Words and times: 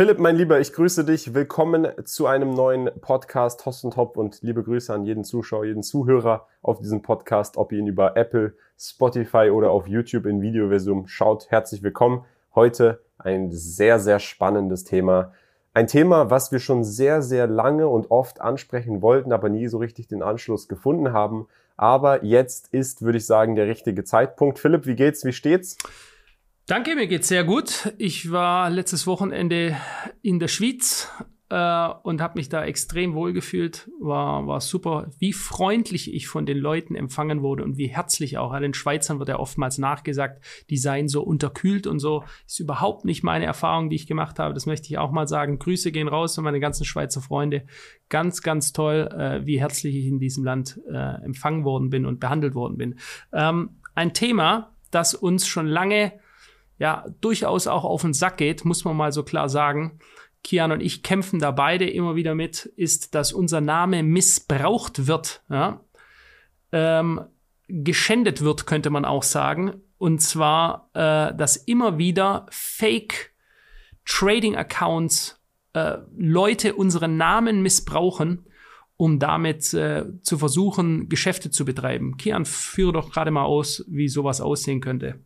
Philipp, 0.00 0.18
mein 0.18 0.36
Lieber, 0.36 0.58
ich 0.58 0.72
grüße 0.72 1.04
dich. 1.04 1.34
Willkommen 1.34 1.86
zu 2.06 2.26
einem 2.26 2.54
neuen 2.54 2.88
Podcast 3.02 3.66
Host 3.66 3.84
und 3.84 3.98
Hop 3.98 4.16
und 4.16 4.40
liebe 4.40 4.62
Grüße 4.62 4.94
an 4.94 5.04
jeden 5.04 5.24
Zuschauer, 5.24 5.66
jeden 5.66 5.82
Zuhörer 5.82 6.46
auf 6.62 6.80
diesem 6.80 7.02
Podcast, 7.02 7.58
ob 7.58 7.70
ihr 7.70 7.80
ihn 7.80 7.86
über 7.86 8.16
Apple, 8.16 8.54
Spotify 8.78 9.50
oder 9.50 9.70
auf 9.72 9.86
YouTube 9.86 10.24
in 10.24 10.40
Videoversion 10.40 11.06
schaut. 11.06 11.50
Herzlich 11.50 11.82
willkommen. 11.82 12.24
Heute 12.54 13.02
ein 13.18 13.52
sehr, 13.52 13.98
sehr 13.98 14.20
spannendes 14.20 14.84
Thema. 14.84 15.34
Ein 15.74 15.86
Thema, 15.86 16.30
was 16.30 16.50
wir 16.50 16.60
schon 16.60 16.82
sehr, 16.82 17.20
sehr 17.20 17.46
lange 17.46 17.86
und 17.86 18.10
oft 18.10 18.40
ansprechen 18.40 19.02
wollten, 19.02 19.34
aber 19.34 19.50
nie 19.50 19.68
so 19.68 19.76
richtig 19.76 20.08
den 20.08 20.22
Anschluss 20.22 20.66
gefunden 20.66 21.12
haben. 21.12 21.46
Aber 21.76 22.24
jetzt 22.24 22.72
ist, 22.72 23.02
würde 23.02 23.18
ich 23.18 23.26
sagen, 23.26 23.54
der 23.54 23.66
richtige 23.66 24.02
Zeitpunkt. 24.04 24.60
Philipp, 24.60 24.86
wie 24.86 24.96
geht's? 24.96 25.26
Wie 25.26 25.34
steht's? 25.34 25.76
Danke, 26.70 26.94
mir 26.94 27.08
geht's 27.08 27.26
sehr 27.26 27.42
gut. 27.42 27.92
Ich 27.98 28.30
war 28.30 28.70
letztes 28.70 29.04
Wochenende 29.08 29.76
in 30.22 30.38
der 30.38 30.46
Schweiz 30.46 31.10
äh, 31.48 31.88
und 32.04 32.20
habe 32.20 32.38
mich 32.38 32.48
da 32.48 32.64
extrem 32.64 33.12
wohl 33.14 33.32
gefühlt. 33.32 33.90
War, 33.98 34.46
war 34.46 34.60
super, 34.60 35.10
wie 35.18 35.32
freundlich 35.32 36.14
ich 36.14 36.28
von 36.28 36.46
den 36.46 36.58
Leuten 36.58 36.94
empfangen 36.94 37.42
wurde 37.42 37.64
und 37.64 37.76
wie 37.76 37.88
herzlich 37.88 38.38
auch. 38.38 38.56
Den 38.56 38.72
Schweizern 38.72 39.18
wird 39.18 39.30
ja 39.30 39.40
oftmals 39.40 39.78
nachgesagt, 39.78 40.44
die 40.70 40.76
seien 40.76 41.08
so 41.08 41.22
unterkühlt 41.22 41.88
und 41.88 41.98
so. 41.98 42.22
Ist 42.46 42.60
überhaupt 42.60 43.04
nicht 43.04 43.24
meine 43.24 43.46
Erfahrung, 43.46 43.90
die 43.90 43.96
ich 43.96 44.06
gemacht 44.06 44.38
habe. 44.38 44.54
Das 44.54 44.66
möchte 44.66 44.86
ich 44.90 44.96
auch 44.96 45.10
mal 45.10 45.26
sagen. 45.26 45.58
Grüße 45.58 45.90
gehen 45.90 46.06
raus 46.06 46.38
an 46.38 46.44
meine 46.44 46.60
ganzen 46.60 46.84
Schweizer 46.84 47.20
Freunde. 47.20 47.66
Ganz, 48.08 48.42
ganz 48.42 48.72
toll, 48.72 49.08
äh, 49.12 49.44
wie 49.44 49.58
herzlich 49.58 49.96
ich 49.96 50.06
in 50.06 50.20
diesem 50.20 50.44
Land 50.44 50.80
äh, 50.88 51.24
empfangen 51.24 51.64
worden 51.64 51.90
bin 51.90 52.06
und 52.06 52.20
behandelt 52.20 52.54
worden 52.54 52.76
bin. 52.76 53.00
Ähm, 53.32 53.70
ein 53.96 54.14
Thema, 54.14 54.76
das 54.92 55.14
uns 55.14 55.48
schon 55.48 55.66
lange 55.66 56.12
ja 56.80 57.04
durchaus 57.20 57.68
auch 57.68 57.84
auf 57.84 58.02
den 58.02 58.14
Sack 58.14 58.38
geht, 58.38 58.64
muss 58.64 58.84
man 58.84 58.96
mal 58.96 59.12
so 59.12 59.22
klar 59.22 59.48
sagen. 59.48 60.00
Kian 60.42 60.72
und 60.72 60.80
ich 60.80 61.02
kämpfen 61.02 61.38
da 61.38 61.50
beide 61.50 61.88
immer 61.88 62.16
wieder 62.16 62.34
mit, 62.34 62.64
ist, 62.64 63.14
dass 63.14 63.32
unser 63.32 63.60
Name 63.60 64.02
missbraucht 64.02 65.06
wird, 65.06 65.42
ja? 65.50 65.84
ähm, 66.72 67.20
geschändet 67.68 68.40
wird, 68.40 68.66
könnte 68.66 68.88
man 68.88 69.04
auch 69.04 69.22
sagen. 69.22 69.82
Und 69.98 70.22
zwar, 70.22 70.88
äh, 70.94 71.36
dass 71.36 71.56
immer 71.58 71.98
wieder 71.98 72.46
Fake 72.50 73.34
Trading 74.06 74.56
Accounts 74.56 75.38
äh, 75.74 75.98
Leute 76.16 76.74
unseren 76.74 77.18
Namen 77.18 77.60
missbrauchen, 77.60 78.46
um 78.96 79.18
damit 79.18 79.74
äh, 79.74 80.06
zu 80.22 80.38
versuchen, 80.38 81.10
Geschäfte 81.10 81.50
zu 81.50 81.66
betreiben. 81.66 82.16
Kian, 82.16 82.46
führe 82.46 82.94
doch 82.94 83.12
gerade 83.12 83.30
mal 83.30 83.44
aus, 83.44 83.84
wie 83.86 84.08
sowas 84.08 84.40
aussehen 84.40 84.80
könnte. 84.80 85.20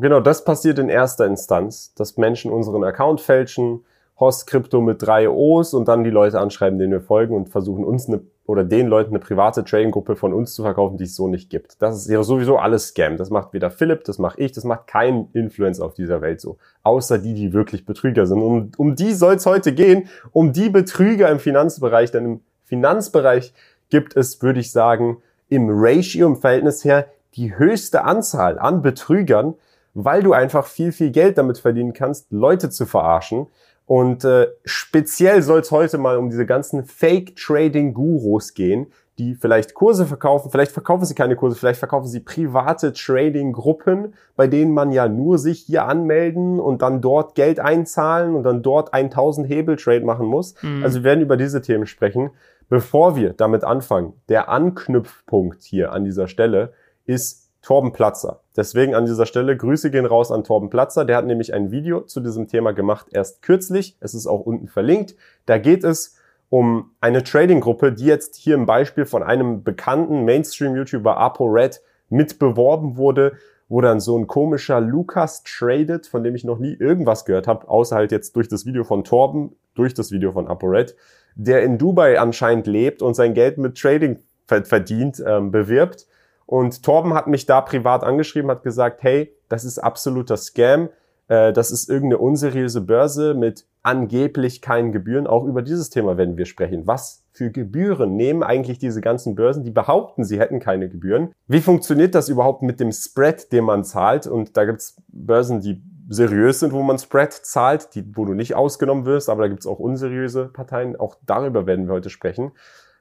Genau, 0.00 0.20
das 0.20 0.44
passiert 0.44 0.78
in 0.78 0.88
erster 0.88 1.26
Instanz, 1.26 1.94
dass 1.94 2.16
Menschen 2.16 2.52
unseren 2.52 2.82
Account 2.84 3.20
fälschen, 3.20 3.84
Host 4.18 4.46
Crypto 4.46 4.80
mit 4.80 5.02
drei 5.02 5.28
O's 5.28 5.74
und 5.74 5.88
dann 5.88 6.04
die 6.04 6.10
Leute 6.10 6.40
anschreiben, 6.40 6.78
denen 6.78 6.92
wir 6.92 7.00
folgen 7.00 7.34
und 7.34 7.48
versuchen 7.48 7.84
uns 7.84 8.08
eine 8.08 8.20
oder 8.46 8.62
den 8.62 8.88
Leuten 8.88 9.10
eine 9.10 9.20
private 9.20 9.64
Trading-Gruppe 9.64 10.16
von 10.16 10.34
uns 10.34 10.54
zu 10.54 10.62
verkaufen, 10.62 10.98
die 10.98 11.04
es 11.04 11.16
so 11.16 11.28
nicht 11.28 11.48
gibt. 11.48 11.80
Das 11.80 11.96
ist 11.96 12.10
ja 12.10 12.22
sowieso 12.22 12.58
alles 12.58 12.88
Scam. 12.88 13.16
Das 13.16 13.30
macht 13.30 13.54
weder 13.54 13.70
Philipp, 13.70 14.04
das 14.04 14.18
mache 14.18 14.38
ich, 14.40 14.52
das 14.52 14.64
macht 14.64 14.86
kein 14.86 15.28
Influencer 15.32 15.84
auf 15.84 15.94
dieser 15.94 16.20
Welt 16.20 16.40
so. 16.40 16.58
Außer 16.82 17.18
die, 17.18 17.32
die 17.32 17.54
wirklich 17.54 17.86
Betrüger 17.86 18.26
sind. 18.26 18.42
Um, 18.42 18.70
um 18.76 18.96
die 18.96 19.14
soll 19.14 19.36
es 19.36 19.46
heute 19.46 19.72
gehen, 19.72 20.08
um 20.32 20.52
die 20.52 20.68
Betrüger 20.68 21.30
im 21.30 21.38
Finanzbereich. 21.38 22.10
Denn 22.10 22.24
im 22.24 22.40
Finanzbereich 22.64 23.54
gibt 23.88 24.14
es, 24.14 24.42
würde 24.42 24.60
ich 24.60 24.72
sagen, 24.72 25.22
im 25.48 25.68
Ratio, 25.70 26.26
im 26.26 26.36
Verhältnis 26.36 26.84
her, 26.84 27.06
die 27.36 27.56
höchste 27.56 28.04
Anzahl 28.04 28.58
an 28.58 28.82
Betrügern, 28.82 29.54
weil 29.94 30.22
du 30.22 30.32
einfach 30.32 30.66
viel, 30.66 30.92
viel 30.92 31.10
Geld 31.10 31.38
damit 31.38 31.58
verdienen 31.58 31.92
kannst, 31.92 32.30
Leute 32.30 32.68
zu 32.68 32.84
verarschen. 32.84 33.46
Und 33.86 34.24
äh, 34.24 34.48
speziell 34.64 35.42
soll 35.42 35.60
es 35.60 35.70
heute 35.70 35.98
mal 35.98 36.16
um 36.16 36.30
diese 36.30 36.46
ganzen 36.46 36.84
Fake-Trading-Gurus 36.84 38.54
gehen, 38.54 38.86
die 39.18 39.34
vielleicht 39.34 39.74
Kurse 39.74 40.06
verkaufen, 40.06 40.50
vielleicht 40.50 40.72
verkaufen 40.72 41.04
sie 41.04 41.14
keine 41.14 41.36
Kurse, 41.36 41.56
vielleicht 41.56 41.78
verkaufen 41.78 42.08
sie 42.08 42.20
private 42.20 42.92
Trading-Gruppen, 42.92 44.14
bei 44.34 44.48
denen 44.48 44.72
man 44.72 44.90
ja 44.90 45.06
nur 45.06 45.38
sich 45.38 45.60
hier 45.60 45.84
anmelden 45.84 46.58
und 46.58 46.82
dann 46.82 47.00
dort 47.00 47.34
Geld 47.34 47.60
einzahlen 47.60 48.34
und 48.34 48.42
dann 48.42 48.62
dort 48.62 48.92
1000 48.92 49.48
Hebel-Trade 49.48 50.04
machen 50.04 50.26
muss. 50.26 50.54
Mhm. 50.62 50.82
Also 50.82 51.00
wir 51.00 51.04
werden 51.04 51.20
über 51.20 51.36
diese 51.36 51.62
Themen 51.62 51.86
sprechen. 51.86 52.30
Bevor 52.68 53.14
wir 53.14 53.34
damit 53.34 53.62
anfangen, 53.62 54.14
der 54.28 54.48
Anknüpfpunkt 54.48 55.62
hier 55.62 55.92
an 55.92 56.04
dieser 56.04 56.26
Stelle 56.26 56.72
ist 57.04 57.43
Torben 57.64 57.92
Platzer. 57.92 58.40
Deswegen 58.56 58.94
an 58.94 59.06
dieser 59.06 59.24
Stelle 59.24 59.56
Grüße 59.56 59.90
gehen 59.90 60.04
raus 60.04 60.30
an 60.30 60.44
Torben 60.44 60.68
Platzer. 60.68 61.06
Der 61.06 61.16
hat 61.16 61.24
nämlich 61.24 61.54
ein 61.54 61.70
Video 61.70 62.02
zu 62.02 62.20
diesem 62.20 62.46
Thema 62.46 62.72
gemacht, 62.72 63.06
erst 63.10 63.40
kürzlich. 63.40 63.96
Es 64.00 64.12
ist 64.12 64.26
auch 64.26 64.40
unten 64.40 64.68
verlinkt. 64.68 65.16
Da 65.46 65.56
geht 65.56 65.82
es 65.82 66.16
um 66.50 66.90
eine 67.00 67.24
Trading-Gruppe, 67.24 67.92
die 67.92 68.04
jetzt 68.04 68.36
hier 68.36 68.54
im 68.54 68.66
Beispiel 68.66 69.06
von 69.06 69.22
einem 69.22 69.64
bekannten 69.64 70.26
Mainstream-YouTuber 70.26 71.16
ApoRed 71.16 71.80
mitbeworben 72.10 72.98
wurde, 72.98 73.32
wo 73.68 73.80
dann 73.80 73.98
so 73.98 74.18
ein 74.18 74.26
komischer 74.26 74.82
Lukas 74.82 75.42
tradet, 75.42 76.06
von 76.06 76.22
dem 76.22 76.34
ich 76.34 76.44
noch 76.44 76.58
nie 76.58 76.74
irgendwas 76.74 77.24
gehört 77.24 77.46
habe, 77.48 77.66
außer 77.66 77.96
halt 77.96 78.12
jetzt 78.12 78.36
durch 78.36 78.46
das 78.46 78.66
Video 78.66 78.84
von 78.84 79.04
Torben, 79.04 79.56
durch 79.74 79.94
das 79.94 80.12
Video 80.12 80.32
von 80.32 80.48
ApoRed, 80.48 80.94
der 81.34 81.62
in 81.62 81.78
Dubai 81.78 82.20
anscheinend 82.20 82.66
lebt 82.66 83.00
und 83.00 83.14
sein 83.14 83.32
Geld 83.32 83.56
mit 83.56 83.78
Trading 83.78 84.18
verdient, 84.46 85.24
ähm, 85.26 85.50
bewirbt 85.50 86.06
und 86.46 86.82
Torben 86.82 87.14
hat 87.14 87.26
mich 87.26 87.46
da 87.46 87.60
privat 87.60 88.04
angeschrieben, 88.04 88.50
hat 88.50 88.62
gesagt, 88.62 89.02
hey, 89.02 89.34
das 89.48 89.64
ist 89.64 89.78
absoluter 89.78 90.36
Scam. 90.36 90.88
Äh, 91.28 91.52
das 91.52 91.70
ist 91.70 91.88
irgendeine 91.88 92.18
unseriöse 92.18 92.80
Börse 92.80 93.34
mit 93.34 93.66
angeblich 93.82 94.60
keinen 94.62 94.92
Gebühren. 94.92 95.26
Auch 95.26 95.44
über 95.44 95.62
dieses 95.62 95.90
Thema 95.90 96.16
werden 96.16 96.36
wir 96.36 96.46
sprechen. 96.46 96.86
Was 96.86 97.24
für 97.32 97.50
Gebühren 97.50 98.16
nehmen 98.16 98.42
eigentlich 98.42 98.78
diese 98.78 99.00
ganzen 99.00 99.34
Börsen, 99.34 99.64
die 99.64 99.70
behaupten, 99.70 100.24
sie 100.24 100.38
hätten 100.38 100.60
keine 100.60 100.88
Gebühren? 100.88 101.32
Wie 101.46 101.60
funktioniert 101.60 102.14
das 102.14 102.28
überhaupt 102.28 102.62
mit 102.62 102.80
dem 102.80 102.92
Spread, 102.92 103.52
den 103.52 103.64
man 103.64 103.84
zahlt? 103.84 104.26
Und 104.26 104.56
da 104.56 104.64
gibt's 104.64 104.96
Börsen, 105.08 105.60
die 105.60 105.82
seriös 106.08 106.60
sind, 106.60 106.72
wo 106.72 106.82
man 106.82 106.98
Spread 106.98 107.32
zahlt, 107.32 107.94
die, 107.94 108.04
wo 108.16 108.24
du 108.26 108.34
nicht 108.34 108.54
ausgenommen 108.54 109.06
wirst, 109.06 109.30
aber 109.30 109.42
da 109.42 109.48
gibt's 109.48 109.66
auch 109.66 109.78
unseriöse 109.78 110.46
Parteien. 110.46 110.96
Auch 110.96 111.16
darüber 111.26 111.66
werden 111.66 111.86
wir 111.86 111.94
heute 111.94 112.10
sprechen. 112.10 112.52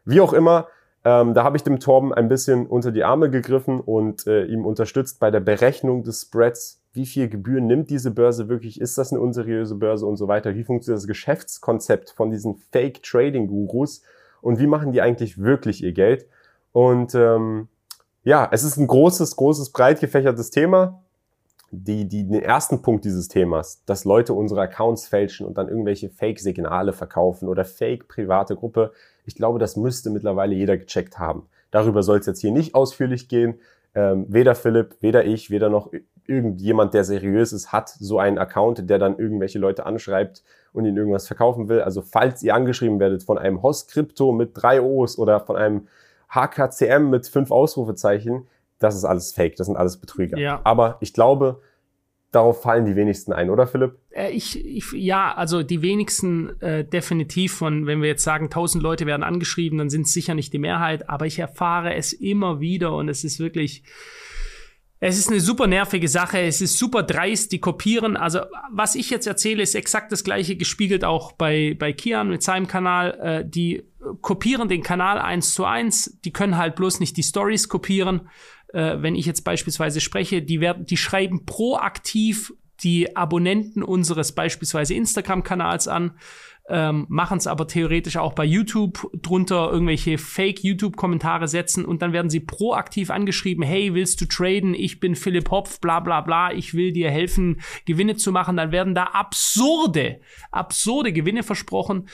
Wie 0.05 0.21
auch 0.21 0.33
immer, 0.33 0.67
ähm, 1.05 1.33
da 1.33 1.43
habe 1.43 1.57
ich 1.57 1.63
dem 1.63 1.79
Torben 1.79 2.13
ein 2.13 2.29
bisschen 2.29 2.65
unter 2.65 2.91
die 2.91 3.03
Arme 3.03 3.29
gegriffen 3.29 3.81
und 3.81 4.25
äh, 4.25 4.45
ihm 4.45 4.65
unterstützt 4.65 5.19
bei 5.19 5.31
der 5.31 5.41
Berechnung 5.41 6.03
des 6.03 6.21
Spreads. 6.21 6.81
Wie 6.93 7.05
viel 7.05 7.27
Gebühren 7.27 7.67
nimmt 7.67 7.89
diese 7.89 8.11
Börse 8.11 8.47
wirklich? 8.47 8.79
Ist 8.79 8.97
das 8.97 9.11
eine 9.11 9.19
unseriöse 9.19 9.75
Börse 9.75 10.05
und 10.05 10.15
so 10.15 10.27
weiter? 10.27 10.55
Wie 10.55 10.63
funktioniert 10.63 10.99
das 10.99 11.07
Geschäftskonzept 11.07 12.11
von 12.11 12.29
diesen 12.29 12.55
Fake 12.71 13.03
Trading 13.03 13.47
Gurus? 13.47 14.01
Und 14.41 14.59
wie 14.59 14.67
machen 14.67 14.91
die 14.91 15.01
eigentlich 15.01 15.37
wirklich 15.41 15.83
ihr 15.83 15.93
Geld? 15.93 16.25
Und 16.71 17.15
ähm, 17.15 17.67
ja, 18.23 18.47
es 18.51 18.63
ist 18.63 18.77
ein 18.77 18.87
großes, 18.87 19.35
großes, 19.35 19.71
breit 19.71 19.99
gefächertes 19.99 20.51
Thema 20.51 21.02
die, 21.75 22.07
die, 22.07 22.27
den 22.27 22.41
ersten 22.41 22.83
Punkt 22.83 23.03
dieses 23.03 23.27
Themas, 23.27 23.83
dass 23.85 24.05
Leute 24.05 24.33
unsere 24.33 24.61
Accounts 24.61 25.07
fälschen 25.07 25.47
und 25.47 25.57
dann 25.57 25.69
irgendwelche 25.69 26.09
Fake-Signale 26.09 26.93
verkaufen 26.93 27.49
oder 27.49 27.65
Fake-private 27.65 28.55
Gruppe, 28.55 28.91
ich 29.25 29.35
glaube, 29.35 29.57
das 29.57 29.75
müsste 29.75 30.11
mittlerweile 30.11 30.53
jeder 30.53 30.77
gecheckt 30.77 31.17
haben. 31.17 31.47
Darüber 31.71 32.03
soll 32.03 32.19
es 32.19 32.27
jetzt 32.27 32.41
hier 32.41 32.51
nicht 32.51 32.75
ausführlich 32.75 33.27
gehen. 33.27 33.55
Ähm, 33.95 34.25
weder 34.29 34.53
Philipp, 34.53 34.97
weder 35.01 35.25
ich, 35.25 35.49
weder 35.49 35.69
noch 35.69 35.91
irgendjemand, 36.27 36.93
der 36.93 37.03
seriös 37.03 37.53
ist, 37.53 37.71
hat 37.71 37.89
so 37.89 38.19
einen 38.19 38.37
Account, 38.37 38.89
der 38.89 38.99
dann 38.99 39.17
irgendwelche 39.17 39.59
Leute 39.59 39.85
anschreibt 39.85 40.43
und 40.73 40.85
ihnen 40.85 40.97
irgendwas 40.97 41.27
verkaufen 41.27 41.69
will. 41.69 41.81
Also 41.81 42.01
falls 42.03 42.43
ihr 42.43 42.53
angeschrieben 42.53 42.99
werdet 42.99 43.23
von 43.23 43.39
einem 43.39 43.63
Host 43.63 43.91
Crypto 43.91 44.31
mit 44.31 44.51
drei 44.53 44.81
O's 44.81 45.17
oder 45.17 45.39
von 45.39 45.55
einem 45.55 45.87
HKCM 46.29 47.09
mit 47.09 47.27
fünf 47.27 47.51
Ausrufezeichen, 47.51 48.47
das 48.79 48.95
ist 48.95 49.05
alles 49.05 49.33
Fake, 49.33 49.55
das 49.55 49.67
sind 49.67 49.77
alles 49.77 49.97
Betrüger. 49.97 50.37
Ja. 50.37 50.61
Aber 50.63 50.97
ich 50.99 51.13
glaube, 51.13 51.61
darauf 52.33 52.61
fallen 52.61 52.85
die 52.85 52.95
wenigsten 52.95 53.31
ein, 53.31 53.49
oder 53.49 53.67
Philipp? 53.67 53.97
Äh, 54.09 54.31
ich, 54.31 54.63
ich, 54.65 54.91
ja, 54.93 55.33
also 55.33 55.63
die 55.63 55.81
wenigsten 55.81 56.59
äh, 56.61 56.83
definitiv 56.83 57.53
von, 57.53 57.85
wenn 57.85 58.01
wir 58.01 58.09
jetzt 58.09 58.23
sagen, 58.23 58.45
1000 58.45 58.83
Leute 58.83 59.05
werden 59.05 59.23
angeschrieben, 59.23 59.77
dann 59.77 59.89
sind 59.89 60.07
es 60.07 60.13
sicher 60.13 60.33
nicht 60.33 60.51
die 60.51 60.59
Mehrheit, 60.59 61.09
aber 61.09 61.25
ich 61.25 61.39
erfahre 61.39 61.93
es 61.93 62.11
immer 62.11 62.59
wieder 62.59 62.93
und 62.95 63.07
es 63.07 63.23
ist 63.23 63.39
wirklich, 63.39 63.83
es 64.99 65.17
ist 65.17 65.29
eine 65.29 65.41
super 65.41 65.67
nervige 65.67 66.07
Sache, 66.07 66.39
es 66.39 66.61
ist 66.61 66.77
super 66.77 67.03
dreist, 67.03 67.51
die 67.51 67.59
kopieren. 67.59 68.17
Also, 68.17 68.39
was 68.71 68.95
ich 68.95 69.09
jetzt 69.09 69.27
erzähle, 69.27 69.61
ist 69.61 69.75
exakt 69.75 70.11
das 70.11 70.23
gleiche 70.23 70.55
gespiegelt 70.55 71.03
auch 71.03 71.33
bei, 71.33 71.75
bei 71.77 71.93
Kian 71.93 72.29
mit 72.29 72.41
seinem 72.41 72.67
Kanal. 72.67 73.19
Äh, 73.21 73.45
die 73.45 73.83
kopieren 74.21 74.69
den 74.69 74.81
Kanal 74.81 75.19
eins 75.19 75.53
zu 75.53 75.65
eins, 75.65 76.19
die 76.25 76.31
können 76.33 76.57
halt 76.57 76.75
bloß 76.75 76.99
nicht 76.99 77.15
die 77.17 77.23
Stories 77.23 77.69
kopieren 77.69 78.29
äh, 78.73 79.01
wenn 79.01 79.15
ich 79.15 79.25
jetzt 79.25 79.43
beispielsweise 79.43 80.01
spreche, 80.01 80.41
die 80.41 80.59
werden, 80.59 80.85
die 80.85 80.97
schreiben 80.97 81.45
proaktiv 81.45 82.53
die 82.81 83.15
Abonnenten 83.15 83.83
unseres 83.83 84.33
beispielsweise 84.33 84.93
Instagram-Kanals 84.95 85.87
an. 85.87 86.17
ähm, 86.69 87.05
machen 87.09 87.37
es 87.37 87.45
aber 87.45 87.67
theoretisch 87.67 88.15
auch 88.15 88.33
bei 88.33 88.45
YouTube 88.45 89.09
drunter 89.21 89.69
irgendwelche 89.69 90.17
Fake-YouTube-Kommentare 90.17 91.49
setzen 91.49 91.83
und 91.83 92.01
dann 92.01 92.13
werden 92.13 92.29
sie 92.29 92.39
proaktiv 92.39 93.09
angeschrieben, 93.09 93.65
hey, 93.65 93.93
willst 93.93 94.21
du 94.21 94.25
traden? 94.25 94.73
Ich 94.73 95.01
bin 95.01 95.15
Philipp 95.15 95.51
Hopf, 95.51 95.81
bla 95.81 95.99
bla 95.99 96.21
bla, 96.21 96.53
ich 96.53 96.73
will 96.73 96.93
dir 96.93 97.11
helfen, 97.11 97.59
Gewinne 97.85 98.15
zu 98.15 98.31
machen. 98.31 98.55
Dann 98.55 98.71
werden 98.71 98.95
da 98.95 99.03
absurde, 99.03 100.21
absurde 100.51 101.11
Gewinne 101.11 101.43
versprochen. 101.43 102.07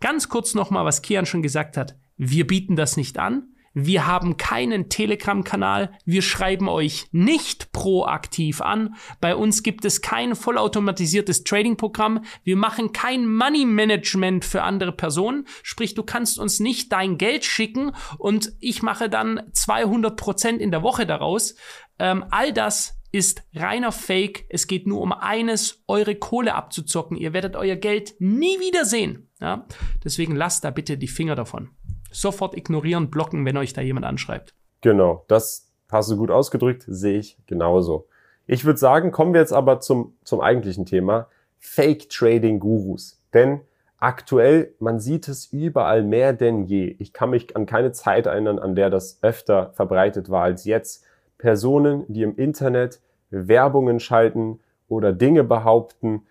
Ganz 0.00 0.30
kurz 0.30 0.54
nochmal, 0.54 0.86
was 0.86 1.02
Kian 1.02 1.26
schon 1.26 1.42
gesagt 1.42 1.76
hat. 1.76 1.98
Wir 2.16 2.46
bieten 2.46 2.76
das 2.76 2.96
nicht 2.96 3.18
an. 3.18 3.49
Wir 3.72 4.06
haben 4.06 4.36
keinen 4.36 4.88
Telegram-Kanal. 4.88 5.92
Wir 6.04 6.22
schreiben 6.22 6.68
euch 6.68 7.06
nicht 7.12 7.70
proaktiv 7.70 8.60
an. 8.60 8.96
Bei 9.20 9.36
uns 9.36 9.62
gibt 9.62 9.84
es 9.84 10.02
kein 10.02 10.34
vollautomatisiertes 10.34 11.44
Trading-Programm. 11.44 12.24
Wir 12.42 12.56
machen 12.56 12.92
kein 12.92 13.32
Money-Management 13.32 14.44
für 14.44 14.62
andere 14.62 14.92
Personen. 14.92 15.46
Sprich, 15.62 15.94
du 15.94 16.02
kannst 16.02 16.38
uns 16.38 16.58
nicht 16.58 16.90
dein 16.90 17.16
Geld 17.16 17.44
schicken 17.44 17.92
und 18.18 18.52
ich 18.58 18.82
mache 18.82 19.08
dann 19.08 19.40
200 19.52 20.16
Prozent 20.16 20.60
in 20.60 20.72
der 20.72 20.82
Woche 20.82 21.06
daraus. 21.06 21.54
Ähm, 22.00 22.24
all 22.30 22.52
das 22.52 22.96
ist 23.12 23.44
reiner 23.54 23.92
Fake. 23.92 24.46
Es 24.48 24.66
geht 24.66 24.88
nur 24.88 25.00
um 25.00 25.12
eines, 25.12 25.84
eure 25.86 26.16
Kohle 26.16 26.54
abzuzocken. 26.54 27.16
Ihr 27.16 27.32
werdet 27.32 27.54
euer 27.54 27.76
Geld 27.76 28.14
nie 28.18 28.58
wiedersehen. 28.58 29.30
Ja? 29.40 29.66
Deswegen 30.04 30.34
lasst 30.34 30.64
da 30.64 30.70
bitte 30.70 30.98
die 30.98 31.08
Finger 31.08 31.34
davon 31.36 31.70
sofort 32.10 32.56
ignorieren, 32.56 33.10
blocken, 33.10 33.44
wenn 33.44 33.56
euch 33.56 33.72
da 33.72 33.80
jemand 33.80 34.06
anschreibt. 34.06 34.54
Genau, 34.80 35.24
das 35.28 35.70
hast 35.90 36.10
du 36.10 36.16
gut 36.16 36.30
ausgedrückt, 36.30 36.84
sehe 36.86 37.18
ich 37.18 37.36
genauso. 37.46 38.06
Ich 38.46 38.64
würde 38.64 38.78
sagen, 38.78 39.12
kommen 39.12 39.32
wir 39.32 39.40
jetzt 39.40 39.52
aber 39.52 39.80
zum, 39.80 40.14
zum 40.24 40.40
eigentlichen 40.40 40.86
Thema. 40.86 41.28
Fake 41.58 42.08
Trading 42.08 42.58
Gurus. 42.58 43.22
Denn 43.32 43.60
aktuell, 43.98 44.74
man 44.78 44.98
sieht 44.98 45.28
es 45.28 45.46
überall 45.52 46.02
mehr 46.02 46.32
denn 46.32 46.64
je. 46.64 46.96
Ich 46.98 47.12
kann 47.12 47.30
mich 47.30 47.54
an 47.54 47.66
keine 47.66 47.92
Zeit 47.92 48.26
erinnern, 48.26 48.58
an 48.58 48.74
der 48.74 48.90
das 48.90 49.18
öfter 49.22 49.72
verbreitet 49.74 50.30
war 50.30 50.42
als 50.42 50.64
jetzt. 50.64 51.04
Personen, 51.38 52.04
die 52.08 52.22
im 52.22 52.36
Internet 52.36 53.00
Werbungen 53.30 54.00
schalten 54.00 54.60
oder 54.88 55.12
Dinge 55.12 55.44
behaupten 55.44 56.22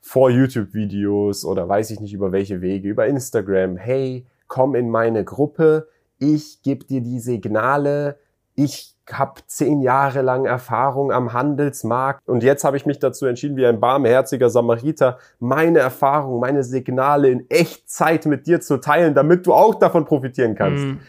vor 0.00 0.30
YouTube-Videos 0.30 1.44
oder 1.44 1.68
weiß 1.68 1.90
ich 1.90 2.00
nicht 2.00 2.12
über 2.12 2.32
welche 2.32 2.60
Wege, 2.60 2.88
über 2.88 3.06
Instagram. 3.06 3.76
Hey, 3.76 4.26
komm 4.50 4.74
in 4.74 4.90
meine 4.90 5.24
Gruppe, 5.24 5.88
ich 6.18 6.60
gebe 6.62 6.84
dir 6.84 7.00
die 7.00 7.20
Signale, 7.20 8.18
ich 8.56 8.94
habe 9.10 9.40
zehn 9.46 9.80
Jahre 9.80 10.22
lang 10.22 10.44
Erfahrung 10.44 11.12
am 11.12 11.32
Handelsmarkt 11.32 12.28
und 12.28 12.42
jetzt 12.42 12.64
habe 12.64 12.76
ich 12.76 12.84
mich 12.84 12.98
dazu 12.98 13.26
entschieden, 13.26 13.56
wie 13.56 13.64
ein 13.64 13.80
barmherziger 13.80 14.50
Samariter, 14.50 15.18
meine 15.38 15.78
Erfahrung, 15.78 16.40
meine 16.40 16.64
Signale 16.64 17.30
in 17.30 17.48
Echtzeit 17.48 18.26
mit 18.26 18.46
dir 18.46 18.60
zu 18.60 18.78
teilen, 18.78 19.14
damit 19.14 19.46
du 19.46 19.54
auch 19.54 19.76
davon 19.76 20.04
profitieren 20.04 20.56
kannst. 20.56 20.84
Mhm. 20.84 21.00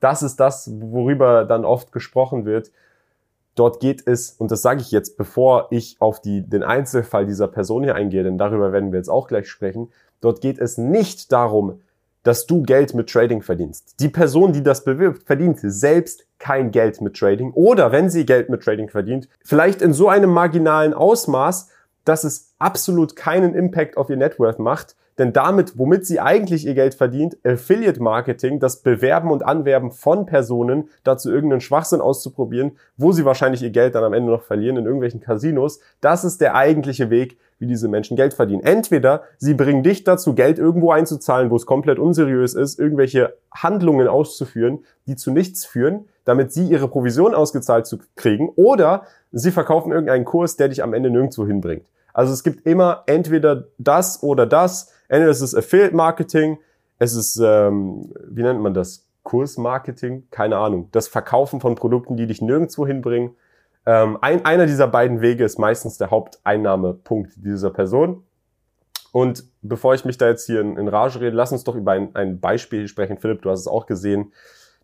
Das 0.00 0.22
ist 0.22 0.40
das, 0.40 0.70
worüber 0.80 1.44
dann 1.44 1.64
oft 1.64 1.92
gesprochen 1.92 2.46
wird. 2.46 2.72
Dort 3.54 3.78
geht 3.80 4.06
es, 4.06 4.32
und 4.32 4.50
das 4.50 4.62
sage 4.62 4.80
ich 4.80 4.90
jetzt, 4.90 5.16
bevor 5.16 5.68
ich 5.70 5.96
auf 6.00 6.20
die, 6.20 6.48
den 6.48 6.62
Einzelfall 6.62 7.26
dieser 7.26 7.48
Person 7.48 7.84
hier 7.84 7.94
eingehe, 7.94 8.24
denn 8.24 8.38
darüber 8.38 8.72
werden 8.72 8.90
wir 8.90 8.98
jetzt 8.98 9.08
auch 9.10 9.28
gleich 9.28 9.48
sprechen, 9.48 9.90
dort 10.20 10.40
geht 10.40 10.58
es 10.58 10.76
nicht 10.78 11.30
darum, 11.30 11.80
dass 12.26 12.46
du 12.46 12.62
Geld 12.62 12.92
mit 12.92 13.08
Trading 13.08 13.40
verdienst. 13.40 14.00
Die 14.00 14.08
Person, 14.08 14.52
die 14.52 14.64
das 14.64 14.82
bewirbt, 14.82 15.22
verdient 15.22 15.60
selbst 15.62 16.26
kein 16.40 16.72
Geld 16.72 17.00
mit 17.00 17.16
Trading 17.16 17.52
oder 17.52 17.92
wenn 17.92 18.10
sie 18.10 18.26
Geld 18.26 18.48
mit 18.48 18.62
Trading 18.64 18.88
verdient, 18.88 19.28
vielleicht 19.44 19.80
in 19.80 19.92
so 19.92 20.08
einem 20.08 20.30
marginalen 20.30 20.92
Ausmaß, 20.92 21.68
dass 22.04 22.24
es 22.24 22.52
absolut 22.58 23.14
keinen 23.14 23.54
Impact 23.54 23.96
auf 23.96 24.10
ihr 24.10 24.16
Networth 24.16 24.58
macht, 24.58 24.96
denn 25.18 25.32
damit, 25.32 25.78
womit 25.78 26.06
sie 26.06 26.20
eigentlich 26.20 26.66
ihr 26.66 26.74
Geld 26.74 26.94
verdient, 26.94 27.38
Affiliate 27.44 28.02
Marketing, 28.02 28.60
das 28.60 28.82
Bewerben 28.82 29.30
und 29.30 29.44
Anwerben 29.44 29.90
von 29.90 30.26
Personen, 30.26 30.88
dazu 31.04 31.30
irgendeinen 31.30 31.60
Schwachsinn 31.60 32.00
auszuprobieren, 32.00 32.72
wo 32.96 33.12
sie 33.12 33.24
wahrscheinlich 33.24 33.62
ihr 33.62 33.70
Geld 33.70 33.94
dann 33.94 34.04
am 34.04 34.12
Ende 34.12 34.30
noch 34.30 34.42
verlieren 34.42 34.76
in 34.76 34.84
irgendwelchen 34.84 35.20
Casinos, 35.20 35.80
das 36.00 36.24
ist 36.24 36.40
der 36.40 36.54
eigentliche 36.54 37.10
Weg, 37.10 37.38
wie 37.58 37.66
diese 37.66 37.88
Menschen 37.88 38.16
Geld 38.16 38.34
verdienen. 38.34 38.62
Entweder 38.62 39.22
sie 39.38 39.54
bringen 39.54 39.82
dich 39.82 40.04
dazu, 40.04 40.34
Geld 40.34 40.58
irgendwo 40.58 40.90
einzuzahlen, 40.90 41.50
wo 41.50 41.56
es 41.56 41.64
komplett 41.64 41.98
unseriös 41.98 42.54
ist, 42.54 42.78
irgendwelche 42.78 43.34
Handlungen 43.50 44.08
auszuführen, 44.08 44.80
die 45.06 45.16
zu 45.16 45.30
nichts 45.30 45.64
führen, 45.64 46.06
damit 46.24 46.52
sie 46.52 46.66
ihre 46.66 46.88
Provision 46.88 47.34
ausgezahlt 47.34 47.86
zu 47.86 47.98
kriegen, 48.16 48.50
oder 48.56 49.04
sie 49.32 49.50
verkaufen 49.52 49.92
irgendeinen 49.92 50.24
Kurs, 50.24 50.56
der 50.56 50.68
dich 50.68 50.82
am 50.82 50.92
Ende 50.92 51.10
nirgendwo 51.10 51.46
hinbringt. 51.46 51.86
Also 52.12 52.32
es 52.32 52.42
gibt 52.42 52.66
immer 52.66 53.02
entweder 53.06 53.64
das 53.78 54.22
oder 54.22 54.46
das. 54.46 54.92
Entweder 55.08 55.30
es 55.30 55.40
ist 55.40 55.54
Affiliate 55.54 55.94
Marketing, 55.94 56.58
es 56.98 57.14
ist, 57.14 57.40
ähm, 57.42 58.12
wie 58.28 58.42
nennt 58.42 58.60
man 58.60 58.74
das? 58.74 59.04
Kursmarketing? 59.22 60.28
Keine 60.30 60.56
Ahnung. 60.56 60.88
Das 60.92 61.08
Verkaufen 61.08 61.60
von 61.60 61.74
Produkten, 61.74 62.16
die 62.16 62.26
dich 62.26 62.40
nirgendwo 62.40 62.86
hinbringen 62.86 63.34
ähm, 63.86 64.18
ein, 64.20 64.44
einer 64.44 64.66
dieser 64.66 64.88
beiden 64.88 65.20
Wege 65.20 65.44
ist 65.44 65.58
meistens 65.58 65.96
der 65.96 66.10
Haupteinnahmepunkt 66.10 67.32
dieser 67.36 67.70
Person. 67.70 68.24
Und 69.12 69.44
bevor 69.62 69.94
ich 69.94 70.04
mich 70.04 70.18
da 70.18 70.28
jetzt 70.28 70.44
hier 70.46 70.60
in, 70.60 70.76
in 70.76 70.88
Rage 70.88 71.20
rede, 71.20 71.36
lass 71.36 71.52
uns 71.52 71.64
doch 71.64 71.76
über 71.76 71.92
ein, 71.92 72.14
ein 72.14 72.40
Beispiel 72.40 72.88
sprechen. 72.88 73.16
Philipp, 73.16 73.42
du 73.42 73.50
hast 73.50 73.60
es 73.60 73.68
auch 73.68 73.86
gesehen. 73.86 74.32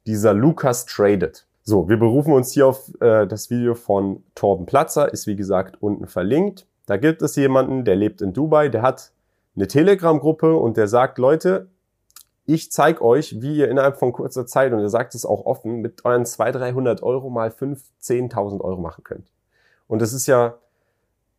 Dieser 0.07 0.33
Lukas 0.33 0.87
Traded. 0.87 1.47
So, 1.65 1.89
wir 1.89 1.99
berufen 1.99 2.33
uns 2.33 2.53
hier 2.53 2.67
auf 2.67 2.91
äh, 3.01 3.27
das 3.27 3.51
Video 3.51 3.75
von 3.75 4.23
Torben 4.35 4.67
Platzer, 4.67 5.13
ist 5.13 5.27
wie 5.27 5.37
gesagt 5.37 5.77
unten 5.81 6.07
verlinkt. 6.07 6.67
Da 6.87 6.97
gibt 6.97 7.23
es 7.23 7.37
jemanden, 7.37 7.85
der 7.85 7.97
lebt 7.97 8.23
in 8.23 8.33
Dubai, 8.33 8.69
der 8.69 8.83
hat 8.83 9.13
eine 9.55 9.67
Telegram-Gruppe 9.67 10.57
und 10.57 10.77
der 10.77 10.89
sagt, 10.89 11.19
Leute, 11.19 11.69
ich 12.45 12.73
zeige 12.73 13.03
euch, 13.03 13.41
wie 13.41 13.57
ihr 13.57 13.69
innerhalb 13.69 13.99
von 13.99 14.13
kurzer 14.13 14.47
Zeit, 14.47 14.73
und 14.73 14.81
ihr 14.81 14.89
sagt 14.89 15.15
es 15.15 15.25
auch 15.25 15.47
offen, 15.47 15.81
mit 15.81 16.05
euren 16.05 16.27
200, 16.27 16.61
300 16.61 17.03
Euro 17.03 17.31
mal 17.31 17.51
5, 17.51 17.81
10.000 18.03 18.61
Euro 18.61 18.81
machen 18.81 19.05
könnt. 19.05 19.31
Und 19.87 20.03
das 20.03 20.13
ist 20.13 20.27
ja 20.27 20.55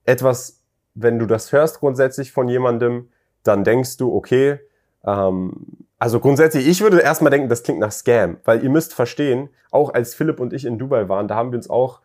etwas, 0.06 0.62
wenn 0.96 1.20
du 1.20 1.26
das 1.26 1.52
hörst 1.52 1.80
grundsätzlich 1.80 2.32
von 2.32 2.48
jemandem, 2.48 3.10
dann 3.44 3.64
denkst 3.64 3.98
du, 3.98 4.16
okay, 4.16 4.60
ähm, 5.06 5.54
also 6.00 6.20
grundsätzlich, 6.20 6.68
ich 6.68 6.82
würde 6.82 7.00
erstmal 7.00 7.32
denken, 7.32 7.50
das 7.50 7.64
klingt 7.64 7.80
nach 7.80 7.92
Scam, 7.92 8.38
weil 8.44 8.64
ihr 8.64 8.70
müsst 8.70 8.94
verstehen, 8.94 9.50
auch 9.72 9.94
als 9.94 10.16
Philipp 10.16 10.40
und 10.40 10.54
ich 10.54 10.66
in 10.66 10.78
Dubai 10.78 11.10
waren, 11.10 11.28
da 11.28 11.36
haben 11.36 11.52
wir 11.52 11.58
uns 11.58 11.70
auch 11.70 12.02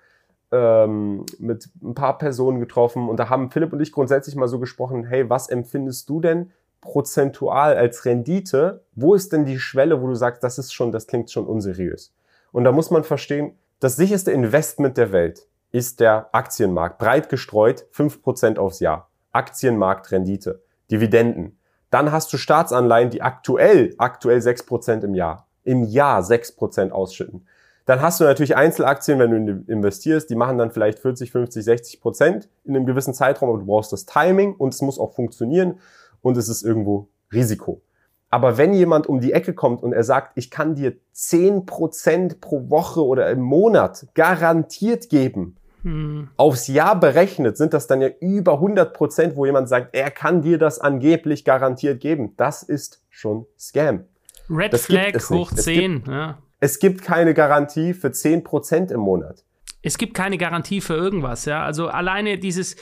ähm, 0.51 1.27
mit 1.39 1.69
ein 1.83 1.95
paar 1.95 2.19
Personen 2.19 2.61
getroffen 2.61 3.09
und 3.09 3.19
da 3.19 3.29
haben 3.29 3.51
Philipp 3.51 3.73
und 3.73 3.81
ich 3.81 3.93
grundsätzlich 3.93 4.37
mal 4.37 4.49
so 4.49 4.59
gesprochen, 4.59 5.05
hey, 5.05 5.29
was 5.29 5.49
empfindest 5.49 6.09
du 6.09 6.21
denn 6.21 6.51
prozentual 6.81 7.77
als 7.77 8.05
Rendite, 8.05 8.85
wo 8.95 9.15
ist 9.15 9.33
denn 9.33 9.45
die 9.45 9.59
Schwelle, 9.59 10.01
wo 10.01 10.07
du 10.07 10.15
sagst, 10.15 10.43
das 10.45 10.59
ist 10.59 10.73
schon, 10.73 10.93
das 10.93 11.07
klingt 11.07 11.31
schon 11.31 11.47
unseriös? 11.47 12.15
Und 12.53 12.65
da 12.65 12.73
muss 12.73 12.91
man 12.91 13.05
verstehen, 13.05 13.53
das 13.81 13.97
sicherste 13.97 14.33
Investment 14.33 14.97
der 14.97 15.13
Welt 15.13 15.47
ist 15.71 16.01
der 16.01 16.31
Aktienmarkt, 16.33 16.99
breit 16.99 17.29
gestreut, 17.29 17.87
fünf 17.91 18.23
Prozent 18.23 18.59
aufs 18.59 18.81
Jahr. 18.81 19.11
Aktienmarktrendite, 19.33 20.63
Dividenden. 20.91 21.59
Dann 21.91 22.11
hast 22.11 22.33
du 22.33 22.39
Staatsanleihen, 22.39 23.11
die 23.11 23.23
aktuell, 23.23 23.95
aktuell 23.99 24.41
sechs 24.41 24.65
Prozent 24.65 25.05
im 25.05 25.15
Jahr, 25.15 25.47
im 25.65 25.85
Jahr 25.85 26.23
sechs 26.23 26.55
Prozent 26.55 26.93
ausschütten. 26.93 27.47
Dann 27.89 28.03
hast 28.03 28.21
du 28.21 28.25
natürlich 28.25 28.55
Einzelaktien, 28.55 29.19
wenn 29.19 29.47
du 29.47 29.65
investierst, 29.67 30.29
die 30.29 30.35
machen 30.35 30.59
dann 30.59 30.71
vielleicht 30.71 30.99
40, 30.99 31.33
50, 31.33 31.65
60 31.65 32.01
Prozent 32.03 32.51
in 32.65 32.77
einem 32.77 32.85
gewissen 32.85 33.15
Zeitraum, 33.15 33.49
aber 33.49 33.61
du 33.61 33.65
brauchst 33.65 33.95
das 33.95 34.05
Timing 34.05 34.55
und 34.57 34.75
es 34.75 34.83
muss 34.83 34.99
auch 34.99 35.15
funktionieren 35.15 35.81
und 36.21 36.37
es 36.37 36.51
ist 36.51 36.63
irgendwo 36.63 37.09
Risiko. 37.33 37.81
Aber 38.29 38.59
wenn 38.59 38.75
jemand 38.75 39.07
um 39.07 39.23
die 39.23 39.33
Ecke 39.33 39.55
kommt 39.55 39.83
und 39.83 39.95
er 39.95 40.05
sagt, 40.05 40.33
ich 40.35 40.51
kann 40.51 40.75
dir 40.75 40.99
zehn 41.13 41.65
Prozent 41.65 42.43
pro 42.43 42.69
Woche 42.69 43.03
oder 43.03 43.31
im 43.31 43.41
Monat 43.41 44.07
garantiert 44.13 45.09
geben, 45.09 45.57
hm. 45.81 46.29
aufs 46.37 46.67
Jahr 46.67 47.01
berechnet, 47.01 47.57
sind 47.57 47.73
das 47.73 47.87
dann 47.87 48.03
ja 48.03 48.11
über 48.21 48.53
100 48.53 48.93
Prozent, 48.93 49.35
wo 49.35 49.47
jemand 49.47 49.71
sagt, 49.71 49.95
er 49.95 50.11
kann 50.11 50.43
dir 50.43 50.59
das 50.59 50.79
angeblich 50.79 51.43
garantiert 51.43 52.03
geben. 52.03 52.35
Das 52.37 52.63
ist 52.63 53.03
schon 53.09 53.47
Scam. 53.59 54.05
Red 54.51 54.75
das 54.75 54.85
Flag 54.85 55.15
hoch 55.31 55.51
10. 55.53 55.57
Es 55.57 55.65
gibt, 55.65 56.09
ja. 56.09 56.39
Es 56.61 56.79
gibt 56.79 57.03
keine 57.03 57.35
Garantie 57.35 57.95
für 57.95 58.13
10 58.13 58.45
Prozent 58.45 58.91
im 58.91 59.01
Monat 59.01 59.45
es 59.81 59.97
gibt 59.97 60.15
keine 60.15 60.39
Garantie 60.39 60.81
für 60.81 60.95
irgendwas, 60.95 61.45
ja. 61.45 61.63
Also 61.63 61.87
alleine 61.87 62.39
dieses, 62.39 62.75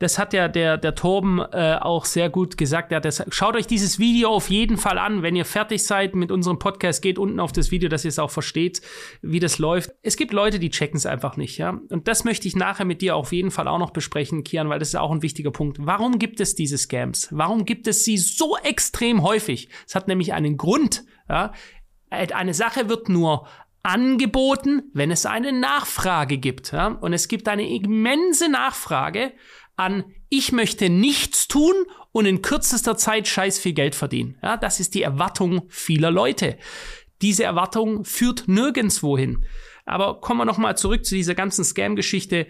das 0.00 0.18
hat 0.18 0.32
ja 0.32 0.48
der, 0.48 0.78
der 0.78 0.96
Torben 0.96 1.38
äh, 1.38 1.76
auch 1.80 2.04
sehr 2.04 2.28
gut 2.28 2.56
gesagt. 2.56 2.90
Ja, 2.90 3.00
schaut 3.28 3.54
euch 3.54 3.68
dieses 3.68 4.00
Video 4.00 4.30
auf 4.30 4.50
jeden 4.50 4.76
Fall 4.76 4.98
an, 4.98 5.22
wenn 5.22 5.36
ihr 5.36 5.44
fertig 5.44 5.84
seid 5.84 6.16
mit 6.16 6.32
unserem 6.32 6.58
Podcast, 6.58 7.02
geht 7.02 7.18
unten 7.18 7.38
auf 7.38 7.52
das 7.52 7.70
Video, 7.70 7.88
dass 7.88 8.04
ihr 8.04 8.08
es 8.08 8.18
auch 8.18 8.32
versteht, 8.32 8.82
wie 9.22 9.38
das 9.38 9.58
läuft. 9.58 9.92
Es 10.02 10.16
gibt 10.16 10.32
Leute, 10.32 10.58
die 10.58 10.70
checken 10.70 10.96
es 10.96 11.06
einfach 11.06 11.36
nicht, 11.36 11.56
ja. 11.56 11.80
Und 11.88 12.08
das 12.08 12.24
möchte 12.24 12.48
ich 12.48 12.56
nachher 12.56 12.84
mit 12.84 13.00
dir 13.00 13.14
auf 13.14 13.32
jeden 13.32 13.52
Fall 13.52 13.68
auch 13.68 13.78
noch 13.78 13.90
besprechen, 13.90 14.42
Kian, 14.42 14.68
weil 14.68 14.80
das 14.80 14.88
ist 14.88 14.96
auch 14.96 15.12
ein 15.12 15.22
wichtiger 15.22 15.52
Punkt. 15.52 15.78
Warum 15.80 16.18
gibt 16.18 16.40
es 16.40 16.56
diese 16.56 16.78
Scams? 16.78 17.28
Warum 17.30 17.64
gibt 17.64 17.86
es 17.86 18.04
sie 18.04 18.18
so 18.18 18.56
extrem 18.64 19.22
häufig? 19.22 19.68
Es 19.86 19.94
hat 19.94 20.08
nämlich 20.08 20.32
einen 20.32 20.56
Grund, 20.56 21.04
ja. 21.28 21.52
Eine 22.10 22.54
Sache 22.54 22.88
wird 22.88 23.08
nur 23.08 23.46
angeboten, 23.82 24.82
wenn 24.92 25.10
es 25.10 25.26
eine 25.26 25.52
Nachfrage 25.52 26.38
gibt. 26.38 26.72
Ja? 26.72 26.88
Und 26.88 27.12
es 27.12 27.28
gibt 27.28 27.48
eine 27.48 27.68
immense 27.68 28.50
Nachfrage, 28.50 29.32
an 29.76 30.04
ich 30.28 30.52
möchte 30.52 30.90
nichts 30.90 31.48
tun 31.48 31.74
und 32.12 32.26
in 32.26 32.42
kürzester 32.42 32.96
Zeit 32.96 33.26
scheiß 33.26 33.58
viel 33.58 33.72
Geld 33.72 33.94
verdienen. 33.94 34.36
Ja, 34.42 34.56
das 34.56 34.78
ist 34.78 34.94
die 34.94 35.02
Erwartung 35.02 35.62
vieler 35.68 36.10
Leute. 36.10 36.58
Diese 37.22 37.44
Erwartung 37.44 38.04
führt 38.04 38.46
nirgendwo 38.46 39.16
hin. 39.16 39.44
Aber 39.86 40.20
kommen 40.20 40.40
wir 40.40 40.44
nochmal 40.44 40.76
zurück 40.76 41.04
zu 41.04 41.14
dieser 41.14 41.34
ganzen 41.34 41.64
Scam-Geschichte 41.64 42.46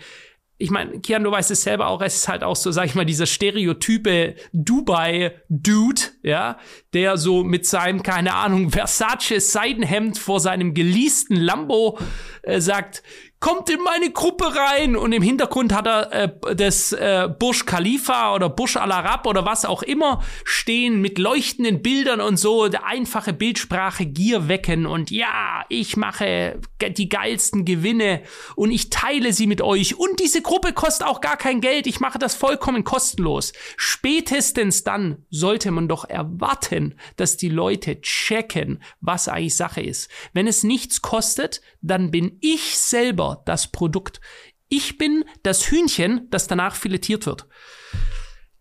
ich 0.60 0.70
meine, 0.70 1.00
Kian, 1.00 1.24
du 1.24 1.30
weißt 1.30 1.50
es 1.50 1.62
selber 1.62 1.88
auch, 1.88 2.02
es 2.02 2.16
ist 2.16 2.28
halt 2.28 2.44
auch 2.44 2.54
so, 2.54 2.70
sag 2.70 2.84
ich 2.84 2.94
mal, 2.94 3.06
dieser 3.06 3.24
stereotype 3.24 4.34
Dubai-Dude, 4.52 6.02
ja, 6.22 6.58
der 6.92 7.16
so 7.16 7.42
mit 7.42 7.66
seinem, 7.66 8.02
keine 8.02 8.34
Ahnung, 8.34 8.70
Versace-Seidenhemd 8.70 10.18
vor 10.18 10.38
seinem 10.38 10.74
geleasten 10.74 11.36
Lambo 11.36 11.98
äh, 12.42 12.60
sagt, 12.60 13.02
kommt 13.40 13.70
in 13.70 13.80
meine 13.82 14.10
Gruppe 14.10 14.54
rein 14.54 14.96
und 14.96 15.12
im 15.12 15.22
Hintergrund 15.22 15.72
hat 15.72 15.86
er 15.86 16.12
äh, 16.12 16.54
das 16.54 16.92
äh, 16.92 17.26
Burj 17.38 17.64
Khalifa 17.64 18.34
oder 18.34 18.50
Burj 18.50 18.76
Al 18.76 18.92
Arab 18.92 19.26
oder 19.26 19.46
was 19.46 19.64
auch 19.64 19.82
immer 19.82 20.22
stehen 20.44 21.00
mit 21.00 21.18
leuchtenden 21.18 21.80
Bildern 21.80 22.20
und 22.20 22.36
so, 22.36 22.68
der 22.68 22.84
einfache 22.84 23.32
Bildsprache 23.32 24.04
Gier 24.04 24.48
wecken 24.48 24.84
und 24.84 25.10
ja, 25.10 25.64
ich 25.70 25.96
mache 25.96 26.60
die 26.82 27.08
geilsten 27.08 27.64
Gewinne 27.64 28.22
und 28.56 28.70
ich 28.70 28.90
teile 28.90 29.32
sie 29.32 29.46
mit 29.46 29.62
euch 29.62 29.98
und 29.98 30.20
diese 30.20 30.42
Gruppe 30.42 30.74
kostet 30.74 31.06
auch 31.06 31.22
gar 31.22 31.38
kein 31.38 31.62
Geld, 31.62 31.86
ich 31.86 31.98
mache 31.98 32.18
das 32.18 32.34
vollkommen 32.34 32.84
kostenlos. 32.84 33.54
Spätestens 33.78 34.84
dann 34.84 35.24
sollte 35.30 35.70
man 35.70 35.88
doch 35.88 36.04
erwarten, 36.04 36.94
dass 37.16 37.38
die 37.38 37.48
Leute 37.48 38.02
checken, 38.02 38.82
was 39.00 39.28
eigentlich 39.28 39.56
Sache 39.56 39.80
ist. 39.80 40.10
Wenn 40.34 40.46
es 40.46 40.62
nichts 40.62 41.00
kostet, 41.00 41.62
dann 41.80 42.10
bin 42.10 42.36
ich 42.42 42.76
selber 42.76 43.29
das 43.36 43.68
Produkt. 43.68 44.20
Ich 44.68 44.98
bin 44.98 45.24
das 45.42 45.70
Hühnchen, 45.70 46.28
das 46.30 46.46
danach 46.46 46.74
filetiert 46.74 47.26
wird. 47.26 47.46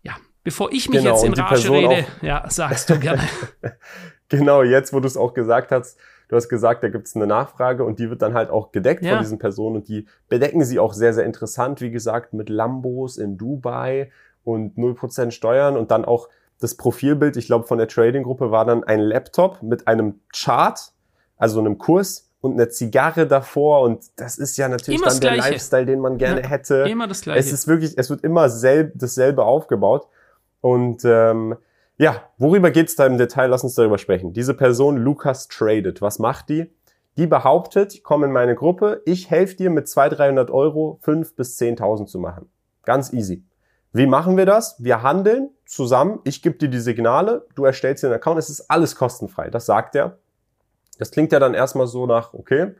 Ja, 0.02 0.16
bevor 0.42 0.72
ich 0.72 0.88
mich 0.88 1.02
genau, 1.02 1.14
jetzt 1.14 1.24
in 1.24 1.34
Rage 1.34 1.70
rede, 1.70 2.06
ja, 2.22 2.48
sagst 2.48 2.90
du 2.90 2.98
gerne. 2.98 3.22
genau, 4.28 4.62
jetzt, 4.62 4.92
wo 4.92 5.00
du 5.00 5.06
es 5.06 5.16
auch 5.16 5.34
gesagt 5.34 5.70
hast, 5.70 5.98
du 6.28 6.36
hast 6.36 6.48
gesagt, 6.48 6.82
da 6.82 6.88
gibt 6.88 7.06
es 7.06 7.16
eine 7.16 7.26
Nachfrage 7.26 7.84
und 7.84 7.98
die 7.98 8.08
wird 8.08 8.22
dann 8.22 8.34
halt 8.34 8.50
auch 8.50 8.72
gedeckt 8.72 9.04
ja. 9.04 9.12
von 9.12 9.20
diesen 9.20 9.38
Personen 9.38 9.76
und 9.76 9.88
die 9.88 10.06
bedecken 10.28 10.64
sie 10.64 10.78
auch 10.78 10.94
sehr, 10.94 11.12
sehr 11.12 11.24
interessant, 11.24 11.80
wie 11.80 11.90
gesagt, 11.90 12.32
mit 12.32 12.48
Lambos 12.48 13.16
in 13.16 13.36
Dubai 13.36 14.10
und 14.44 14.76
0% 14.76 15.32
Steuern 15.32 15.76
und 15.76 15.90
dann 15.90 16.04
auch 16.04 16.28
das 16.60 16.76
Profilbild, 16.76 17.36
ich 17.36 17.46
glaube, 17.46 17.66
von 17.66 17.78
der 17.78 17.88
Trading-Gruppe 17.88 18.50
war 18.50 18.64
dann 18.64 18.84
ein 18.84 19.00
Laptop 19.00 19.62
mit 19.62 19.88
einem 19.88 20.20
Chart, 20.32 20.78
also 21.36 21.58
einem 21.58 21.78
Kurs 21.78 22.29
und 22.40 22.54
eine 22.54 22.68
Zigarre 22.68 23.26
davor 23.26 23.82
und 23.82 24.04
das 24.16 24.38
ist 24.38 24.56
ja 24.56 24.68
natürlich 24.68 25.00
immer 25.00 25.10
dann 25.10 25.20
der 25.20 25.36
Lifestyle, 25.36 25.86
den 25.86 26.00
man 26.00 26.16
gerne 26.18 26.42
ja, 26.42 26.48
hätte. 26.48 26.86
Immer 26.88 27.06
das 27.06 27.20
Gleiche. 27.20 27.40
Es 27.40 27.52
ist 27.52 27.68
wirklich, 27.68 27.96
es 27.96 28.08
wird 28.10 28.22
immer 28.24 28.48
selb, 28.48 28.92
dasselbe 28.96 29.44
aufgebaut 29.44 30.08
und 30.60 31.04
ähm, 31.04 31.56
ja, 31.98 32.22
worüber 32.38 32.70
geht's 32.70 32.96
da 32.96 33.04
im 33.04 33.18
Detail? 33.18 33.48
Lass 33.48 33.62
uns 33.62 33.74
darüber 33.74 33.98
sprechen. 33.98 34.32
Diese 34.32 34.54
Person, 34.54 34.96
Lukas 34.96 35.48
Traded, 35.48 36.00
was 36.00 36.18
macht 36.18 36.48
die? 36.48 36.72
Die 37.18 37.26
behauptet, 37.26 38.02
komm 38.02 38.24
in 38.24 38.32
meine 38.32 38.54
Gruppe, 38.54 39.02
ich 39.04 39.30
helfe 39.30 39.56
dir 39.56 39.68
mit 39.68 39.86
200, 39.86 40.18
300 40.18 40.50
Euro 40.50 40.98
5 41.02 41.36
bis 41.36 41.58
10.000 41.60 42.06
zu 42.06 42.18
machen. 42.18 42.48
Ganz 42.84 43.12
easy. 43.12 43.44
Wie 43.92 44.06
machen 44.06 44.38
wir 44.38 44.46
das? 44.46 44.76
Wir 44.78 45.02
handeln 45.02 45.50
zusammen. 45.66 46.20
Ich 46.24 46.40
gebe 46.40 46.56
dir 46.56 46.68
die 46.68 46.78
Signale, 46.78 47.46
du 47.54 47.64
erstellst 47.64 48.04
den 48.04 48.12
Account. 48.12 48.38
Es 48.38 48.48
ist 48.48 48.70
alles 48.70 48.96
kostenfrei. 48.96 49.50
Das 49.50 49.66
sagt 49.66 49.94
er. 49.94 50.18
Das 51.00 51.10
klingt 51.10 51.32
ja 51.32 51.38
dann 51.38 51.54
erstmal 51.54 51.86
so 51.86 52.06
nach, 52.06 52.34
okay, 52.34 52.74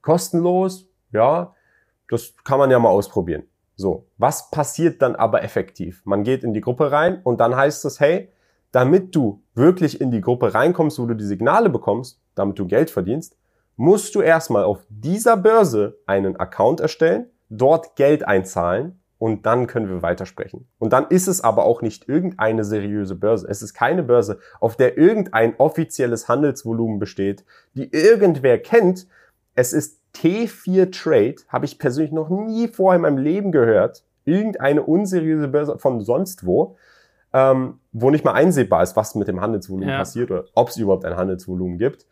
kostenlos, 0.00 0.88
ja, 1.12 1.54
das 2.08 2.32
kann 2.42 2.58
man 2.58 2.70
ja 2.70 2.78
mal 2.78 2.88
ausprobieren. 2.88 3.42
So, 3.76 4.06
was 4.16 4.50
passiert 4.50 5.02
dann 5.02 5.14
aber 5.14 5.42
effektiv? 5.42 6.00
Man 6.06 6.24
geht 6.24 6.42
in 6.42 6.54
die 6.54 6.62
Gruppe 6.62 6.90
rein 6.90 7.20
und 7.22 7.38
dann 7.38 7.54
heißt 7.54 7.84
es, 7.84 8.00
hey, 8.00 8.30
damit 8.72 9.14
du 9.14 9.42
wirklich 9.54 10.00
in 10.00 10.10
die 10.10 10.22
Gruppe 10.22 10.54
reinkommst, 10.54 10.98
wo 10.98 11.04
du 11.04 11.12
die 11.12 11.24
Signale 11.24 11.68
bekommst, 11.68 12.18
damit 12.34 12.58
du 12.58 12.66
Geld 12.66 12.88
verdienst, 12.88 13.36
musst 13.76 14.14
du 14.14 14.22
erstmal 14.22 14.64
auf 14.64 14.86
dieser 14.88 15.36
Börse 15.36 15.98
einen 16.06 16.36
Account 16.36 16.80
erstellen, 16.80 17.26
dort 17.50 17.94
Geld 17.96 18.26
einzahlen 18.26 18.98
und 19.18 19.46
dann 19.46 19.66
können 19.66 19.88
wir 19.88 20.02
weitersprechen. 20.02 20.68
Und 20.78 20.92
dann 20.92 21.06
ist 21.08 21.26
es 21.26 21.42
aber 21.42 21.64
auch 21.64 21.80
nicht 21.80 22.08
irgendeine 22.08 22.64
seriöse 22.64 23.14
Börse. 23.14 23.46
Es 23.48 23.62
ist 23.62 23.72
keine 23.72 24.02
Börse, 24.02 24.38
auf 24.60 24.76
der 24.76 24.98
irgendein 24.98 25.54
offizielles 25.56 26.28
Handelsvolumen 26.28 26.98
besteht, 26.98 27.44
die 27.74 27.90
irgendwer 27.92 28.58
kennt. 28.58 29.06
Es 29.54 29.72
ist 29.72 30.00
T4 30.16 30.92
Trade, 30.92 31.36
habe 31.48 31.64
ich 31.64 31.78
persönlich 31.78 32.12
noch 32.12 32.28
nie 32.28 32.68
vorher 32.68 32.96
in 32.96 33.02
meinem 33.02 33.18
Leben 33.18 33.52
gehört. 33.52 34.04
Irgendeine 34.24 34.82
unseriöse 34.82 35.48
Börse 35.48 35.78
von 35.78 36.00
sonst 36.00 36.44
wo, 36.44 36.76
ähm, 37.32 37.78
wo 37.92 38.10
nicht 38.10 38.24
mal 38.24 38.32
einsehbar 38.32 38.82
ist, 38.82 38.96
was 38.96 39.14
mit 39.14 39.28
dem 39.28 39.40
Handelsvolumen 39.40 39.88
ja. 39.88 39.98
passiert 39.98 40.30
oder 40.30 40.44
ob 40.54 40.68
es 40.68 40.76
überhaupt 40.76 41.04
ein 41.04 41.16
Handelsvolumen 41.16 41.78
gibt. 41.78 42.06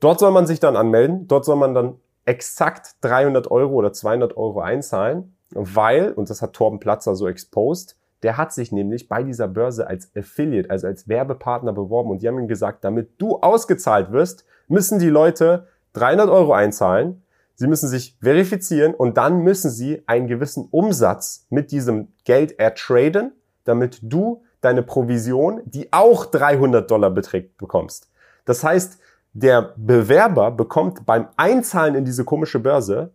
Dort 0.00 0.18
soll 0.18 0.32
man 0.32 0.46
sich 0.46 0.58
dann 0.58 0.76
anmelden. 0.76 1.28
Dort 1.28 1.44
soll 1.44 1.56
man 1.56 1.74
dann 1.74 1.96
exakt 2.24 2.96
300 3.02 3.50
Euro 3.50 3.74
oder 3.74 3.92
200 3.92 4.36
Euro 4.36 4.60
einzahlen 4.60 5.34
weil, 5.52 6.12
und 6.12 6.30
das 6.30 6.42
hat 6.42 6.52
Torben 6.52 6.80
Platzer 6.80 7.14
so 7.14 7.28
exposed, 7.28 7.96
der 8.22 8.36
hat 8.36 8.52
sich 8.52 8.70
nämlich 8.70 9.08
bei 9.08 9.22
dieser 9.22 9.48
Börse 9.48 9.86
als 9.86 10.10
Affiliate, 10.14 10.70
also 10.70 10.86
als 10.86 11.08
Werbepartner 11.08 11.72
beworben 11.72 12.10
und 12.10 12.22
die 12.22 12.28
haben 12.28 12.38
ihm 12.38 12.48
gesagt, 12.48 12.84
damit 12.84 13.10
du 13.18 13.38
ausgezahlt 13.38 14.12
wirst, 14.12 14.44
müssen 14.68 14.98
die 14.98 15.08
Leute 15.08 15.66
300 15.94 16.28
Euro 16.28 16.52
einzahlen, 16.52 17.22
sie 17.54 17.66
müssen 17.66 17.88
sich 17.88 18.16
verifizieren 18.20 18.94
und 18.94 19.16
dann 19.16 19.42
müssen 19.42 19.70
sie 19.70 20.02
einen 20.06 20.28
gewissen 20.28 20.68
Umsatz 20.70 21.46
mit 21.50 21.72
diesem 21.72 22.08
Geld 22.24 22.58
ertraden, 22.58 23.32
damit 23.64 24.00
du 24.02 24.42
deine 24.60 24.82
Provision, 24.82 25.62
die 25.64 25.92
auch 25.92 26.26
300 26.26 26.90
Dollar 26.90 27.10
beträgt, 27.10 27.56
bekommst. 27.56 28.10
Das 28.44 28.62
heißt, 28.62 28.98
der 29.32 29.74
Bewerber 29.76 30.50
bekommt 30.50 31.06
beim 31.06 31.28
Einzahlen 31.36 31.94
in 31.94 32.04
diese 32.04 32.24
komische 32.24 32.58
Börse 32.58 33.12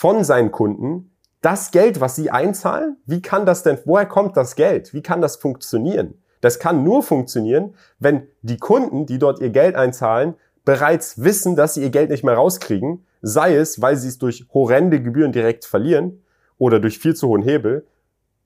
von 0.00 0.24
seinen 0.24 0.50
Kunden 0.50 1.10
das 1.42 1.72
Geld, 1.72 2.00
was 2.00 2.16
sie 2.16 2.30
einzahlen, 2.30 2.96
wie 3.04 3.20
kann 3.20 3.44
das 3.44 3.62
denn, 3.62 3.76
woher 3.84 4.06
kommt 4.06 4.34
das 4.34 4.56
Geld? 4.56 4.94
Wie 4.94 5.02
kann 5.02 5.20
das 5.20 5.36
funktionieren? 5.36 6.14
Das 6.40 6.58
kann 6.58 6.84
nur 6.84 7.02
funktionieren, 7.02 7.74
wenn 7.98 8.26
die 8.40 8.56
Kunden, 8.56 9.04
die 9.04 9.18
dort 9.18 9.40
ihr 9.40 9.50
Geld 9.50 9.74
einzahlen, 9.76 10.36
bereits 10.64 11.22
wissen, 11.22 11.54
dass 11.54 11.74
sie 11.74 11.82
ihr 11.82 11.90
Geld 11.90 12.08
nicht 12.08 12.24
mehr 12.24 12.32
rauskriegen, 12.32 13.04
sei 13.20 13.54
es, 13.54 13.82
weil 13.82 13.96
sie 13.96 14.08
es 14.08 14.16
durch 14.16 14.46
horrende 14.54 15.02
Gebühren 15.02 15.32
direkt 15.32 15.66
verlieren 15.66 16.22
oder 16.56 16.80
durch 16.80 16.98
viel 16.98 17.14
zu 17.14 17.28
hohen 17.28 17.42
Hebel 17.42 17.86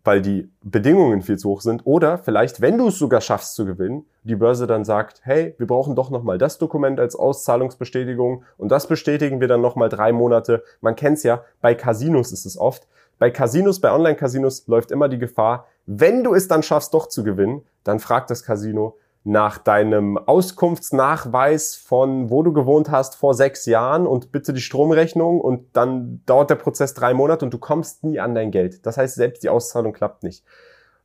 weil 0.05 0.21
die 0.21 0.51
Bedingungen 0.63 1.23
viel 1.23 1.39
zu 1.39 1.49
hoch 1.49 1.63
sind. 1.63 1.83
Oder 1.85 2.19
vielleicht, 2.19 2.61
wenn 2.61 2.79
du 2.79 2.89
es 2.89 2.99
sogar 2.99 3.23
schaffst 3.23 3.55
zu 3.55 3.65
gewinnen, 3.65 4.05
die 4.23 4.37
Börse 4.37 4.67
dann 4.67 4.85
sagt, 4.85 5.23
hey, 5.25 5.55
wir 5.59 5.67
brauchen 5.67 5.97
doch 5.97 6.11
nochmal 6.11 6.39
das 6.39 6.59
Dokument 6.59 7.01
als 7.01 7.17
Auszahlungsbestätigung 7.17 8.45
und 8.59 8.69
das 8.69 8.87
bestätigen 8.87 9.41
wir 9.41 9.49
dann 9.49 9.63
nochmal 9.63 9.89
drei 9.89 10.13
Monate. 10.13 10.63
Man 10.81 10.95
kennt's 10.95 11.23
ja, 11.23 11.43
bei 11.61 11.75
Casinos 11.75 12.33
ist 12.33 12.45
es 12.45 12.59
oft. 12.59 12.87
Bei 13.19 13.31
Casinos, 13.31 13.81
bei 13.81 13.93
Online-Casinos 13.93 14.67
läuft 14.67 14.91
immer 14.91 15.09
die 15.09 15.19
Gefahr, 15.19 15.67
wenn 15.87 16.25
du 16.25 16.35
es 16.35 16.49
dann 16.49 16.63
schaffst, 16.63 16.95
doch 16.95 17.09
zu 17.09 17.25
gewinnen, 17.25 17.63
dann 17.85 18.01
fragt 18.01 18.31
das 18.31 18.43
Casino, 18.43 18.97
nach 19.25 19.57
deinem 19.57 20.19
Auskunftsnachweis 20.19 21.75
von 21.77 22.29
wo 22.29 22.43
du 22.43 22.53
gewohnt 22.53 22.91
hast 22.91 23.17
vor 23.17 23.33
sechs 23.33 23.65
Jahren 23.65 24.07
und 24.07 24.33
bitte 24.33 24.53
die 24.53 24.61
Stromrechnung 24.61 25.41
und 25.41 25.75
dann 25.75 26.23
dauert 26.27 26.51
der 26.51 26.57
Prozess 26.57 26.93
drei 26.93 27.15
Monate 27.15 27.47
und 27.47 27.55
du 27.55 27.59
kommst 27.59 28.05
nie 28.05 28.21
an 28.21 28.35
dein 28.35 28.51
Geld. 28.51 28.85
Das 28.85 28.99
heißt, 28.99 29.15
selbst 29.15 29.43
die 29.43 29.49
Auszahlung 29.49 29.95
klappt 29.95 30.23
nicht. 30.23 30.45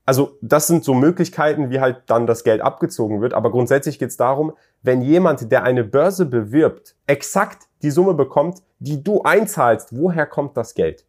Also 0.05 0.37
das 0.41 0.67
sind 0.67 0.83
so 0.83 0.93
Möglichkeiten, 0.93 1.69
wie 1.69 1.79
halt 1.79 2.03
dann 2.07 2.27
das 2.27 2.43
Geld 2.43 2.61
abgezogen 2.61 3.21
wird. 3.21 3.33
Aber 3.33 3.51
grundsätzlich 3.51 3.99
geht 3.99 4.09
es 4.09 4.17
darum, 4.17 4.53
wenn 4.81 5.01
jemand, 5.01 5.51
der 5.51 5.63
eine 5.63 5.83
Börse 5.83 6.25
bewirbt, 6.25 6.95
exakt 7.05 7.67
die 7.83 7.91
Summe 7.91 8.15
bekommt, 8.15 8.63
die 8.79 9.03
du 9.03 9.21
einzahlst, 9.21 9.95
woher 9.95 10.25
kommt 10.25 10.57
das 10.57 10.73
Geld? 10.73 11.05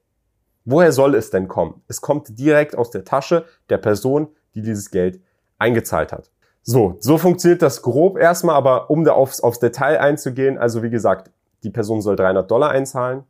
Woher 0.65 0.93
soll 0.93 1.15
es 1.15 1.31
denn 1.31 1.49
kommen? 1.49 1.83
Es 1.89 2.01
kommt 2.03 2.39
direkt 2.39 2.77
aus 2.77 2.91
der 2.91 3.05
Tasche 3.05 3.47
der 3.71 3.79
Person, 3.79 4.29
die 4.55 4.63
dieses 4.63 4.91
Geld 4.91 5.21
eingezahlt 5.59 6.13
hat. 6.13 6.31
So, 6.63 6.97
so 7.01 7.19
funktioniert 7.19 7.63
das 7.63 7.83
grob 7.83 8.19
erstmal, 8.19 8.55
aber 8.55 8.91
um 8.91 9.05
da 9.05 9.13
aufs, 9.13 9.41
aufs 9.41 9.59
Detail 9.59 9.99
einzugehen, 9.99 10.59
also 10.59 10.83
wie 10.83 10.91
gesagt, 10.91 11.31
die 11.63 11.71
Person 11.71 12.01
soll 12.01 12.17
300 12.17 12.51
Dollar 12.51 12.71
einzahlen 12.71 13.25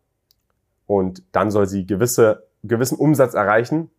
und 0.87 1.23
dann 1.33 1.51
soll 1.51 1.67
sie 1.67 1.87
gewisse, 1.87 2.47
gewissen 2.65 2.99
Umsatz 2.99 3.35
erreichen, 3.35 3.91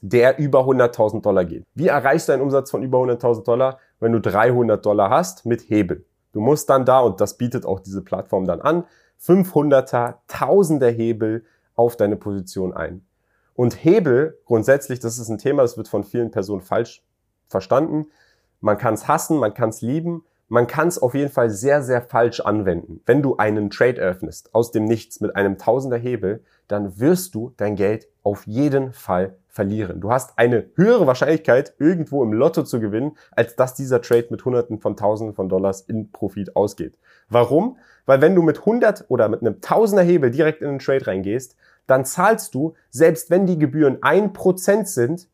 der 0.00 0.38
über 0.38 0.60
100.000 0.60 1.22
Dollar 1.22 1.44
geht. 1.44 1.64
Wie 1.74 1.86
erreichst 1.86 2.28
du 2.28 2.32
einen 2.32 2.42
Umsatz 2.42 2.70
von 2.70 2.82
über 2.82 2.98
100.000 2.98 3.44
Dollar, 3.44 3.78
wenn 4.00 4.12
du 4.12 4.20
300 4.20 4.84
Dollar 4.84 5.10
hast 5.10 5.46
mit 5.46 5.68
Hebel? 5.68 6.04
Du 6.32 6.40
musst 6.40 6.68
dann 6.70 6.84
da, 6.84 7.00
und 7.00 7.20
das 7.20 7.36
bietet 7.36 7.64
auch 7.64 7.80
diese 7.80 8.02
Plattform 8.02 8.46
dann 8.46 8.60
an, 8.60 8.84
500er, 9.24 10.16
Tausender 10.26 10.90
Hebel 10.90 11.44
auf 11.76 11.96
deine 11.96 12.16
Position 12.16 12.72
ein. 12.72 13.06
Und 13.54 13.84
Hebel, 13.84 14.38
grundsätzlich, 14.46 14.98
das 14.98 15.18
ist 15.18 15.28
ein 15.28 15.38
Thema, 15.38 15.62
das 15.62 15.76
wird 15.76 15.88
von 15.88 16.02
vielen 16.04 16.30
Personen 16.30 16.62
falsch 16.62 17.04
verstanden. 17.48 18.06
Man 18.62 18.78
kann 18.78 18.94
es 18.94 19.08
hassen, 19.08 19.38
man 19.38 19.54
kann 19.54 19.70
es 19.70 19.82
lieben, 19.82 20.24
man 20.46 20.68
kann 20.68 20.86
es 20.86 21.02
auf 21.02 21.14
jeden 21.14 21.32
Fall 21.32 21.50
sehr, 21.50 21.82
sehr 21.82 22.00
falsch 22.00 22.38
anwenden. 22.38 23.00
Wenn 23.06 23.20
du 23.20 23.36
einen 23.36 23.70
Trade 23.70 24.00
eröffnest 24.00 24.54
aus 24.54 24.70
dem 24.70 24.84
Nichts 24.84 25.20
mit 25.20 25.34
einem 25.34 25.58
Tausender 25.58 25.96
Hebel, 25.96 26.44
dann 26.68 27.00
wirst 27.00 27.34
du 27.34 27.52
dein 27.56 27.74
Geld 27.74 28.06
auf 28.22 28.46
jeden 28.46 28.92
Fall 28.92 29.36
verlieren. 29.48 30.00
Du 30.00 30.12
hast 30.12 30.38
eine 30.38 30.70
höhere 30.76 31.08
Wahrscheinlichkeit, 31.08 31.74
irgendwo 31.78 32.22
im 32.22 32.32
Lotto 32.32 32.62
zu 32.62 32.78
gewinnen, 32.78 33.16
als 33.32 33.56
dass 33.56 33.74
dieser 33.74 34.00
Trade 34.00 34.28
mit 34.30 34.44
Hunderten 34.44 34.78
von 34.78 34.96
Tausenden 34.96 35.34
von 35.34 35.48
Dollars 35.48 35.80
in 35.80 36.12
Profit 36.12 36.54
ausgeht. 36.54 36.98
Warum? 37.28 37.78
Weil 38.06 38.20
wenn 38.20 38.36
du 38.36 38.42
mit 38.42 38.60
100 38.60 39.06
oder 39.08 39.28
mit 39.28 39.40
einem 39.40 39.60
Tausender 39.60 40.04
Hebel 40.04 40.30
direkt 40.30 40.62
in 40.62 40.68
den 40.68 40.78
Trade 40.78 41.06
reingehst, 41.08 41.56
dann 41.88 42.04
zahlst 42.04 42.54
du, 42.54 42.74
selbst 42.90 43.28
wenn 43.28 43.44
die 43.44 43.58
Gebühren 43.58 43.98
ein 44.02 44.32
Prozent 44.32 44.86
sind, 44.86 45.28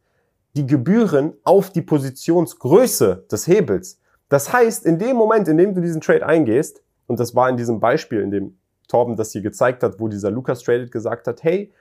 die 0.59 0.67
Gebühren 0.67 1.35
auf 1.45 1.71
die 1.71 1.83
Positionsgröße 1.83 3.27
des 3.31 3.47
Hebels. 3.47 4.01
Das 4.29 4.53
heißt, 4.53 4.85
in 4.85 4.99
dem 4.99 5.17
Moment, 5.17 5.47
in 5.47 5.57
dem 5.57 5.73
du 5.75 5.81
diesen 5.81 6.01
Trade 6.01 6.27
eingehst, 6.27 6.83
und 7.07 7.21
das 7.21 7.35
war 7.35 7.49
in 7.49 7.57
diesem 7.57 7.79
Beispiel, 7.79 8.21
in 8.21 8.33
dem 8.33 8.59
Torben 8.89 9.17
das 9.17 9.31
hier 9.31 9.43
gezeigt 9.43 9.83
hat, 9.83 10.01
wo 10.01 10.09
dieser 10.09 10.31
Lukas 10.33 10.63
Traded 10.63 10.91
gesagt 10.91 11.29
hat, 11.29 11.45
hey, 11.45 11.73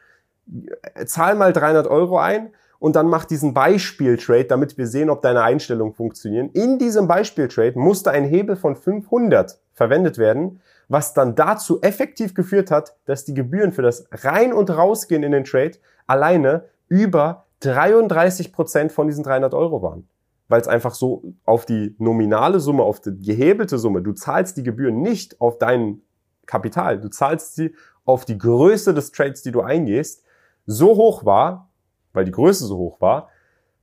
zahl 1.06 1.36
mal 1.36 1.54
300 1.54 1.88
Euro 1.88 2.20
ein 2.20 2.52
und 2.80 2.96
dann 2.96 3.08
mach 3.08 3.26
diesen 3.26 3.54
Beispiel-Trade, 3.54 4.46
damit 4.46 4.78
wir 4.78 4.86
sehen, 4.86 5.10
ob 5.10 5.24
deine 5.24 5.42
Einstellungen 5.42 5.94
funktionieren. 5.94 6.50
In 6.52 6.78
diesem 6.78 7.08
Beispiel-Trade 7.08 7.80
musste 7.80 8.12
ein 8.12 8.26
Hebel 8.26 8.56
von 8.56 8.76
500 8.76 9.60
verwendet 9.74 10.18
werden, 10.18 10.62
was 10.88 11.14
dann 11.14 11.36
dazu 11.36 11.82
effektiv 11.82 12.36
geführt 12.36 12.70
hat, 12.70 12.96
dass 13.06 13.26
die 13.26 13.34
Gebühren 13.34 13.74
für 13.74 13.82
das 13.82 14.08
Rein- 14.12 14.54
und 14.54 14.70
Rausgehen 14.70 15.24
in 15.24 15.32
den 15.32 15.44
Trade 15.44 15.74
alleine 16.06 16.66
über 16.88 17.47
33 17.62 18.54
Prozent 18.54 18.92
von 18.92 19.08
diesen 19.08 19.24
300 19.24 19.54
Euro 19.54 19.82
waren. 19.82 20.08
Weil 20.48 20.62
es 20.62 20.68
einfach 20.68 20.96
so 20.96 21.34
auf 21.46 21.66
die 21.66 21.96
nominale 22.00 22.60
Summe, 22.60 22.84
auf 22.84 23.02
die 23.02 23.20
gehebelte 23.20 23.78
Summe, 23.78 24.02
du 24.02 24.14
zahlst 24.14 24.56
die 24.58 24.64
Gebühren 24.64 25.02
nicht 25.02 25.42
auf 25.42 25.58
dein 25.58 26.02
Kapital, 26.46 27.02
du 27.02 27.10
zahlst 27.10 27.56
sie 27.56 27.76
auf 28.06 28.24
die 28.24 28.38
Größe 28.38 28.94
des 28.94 29.12
Trades, 29.12 29.42
die 29.42 29.52
du 29.52 29.62
eingehst, 29.62 30.24
so 30.66 30.96
hoch 30.96 31.26
war, 31.26 31.70
weil 32.14 32.26
die 32.26 32.32
Größe 32.32 32.66
so 32.66 32.78
hoch 32.78 33.02
war, 33.02 33.30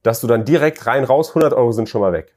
dass 0.03 0.21
du 0.21 0.27
dann 0.27 0.45
direkt 0.45 0.87
rein 0.87 1.05
raus, 1.05 1.31
100 1.31 1.53
Euro 1.53 1.73
sind 1.73 1.89
schon 1.89 2.01
mal 2.01 2.13
weg. 2.13 2.35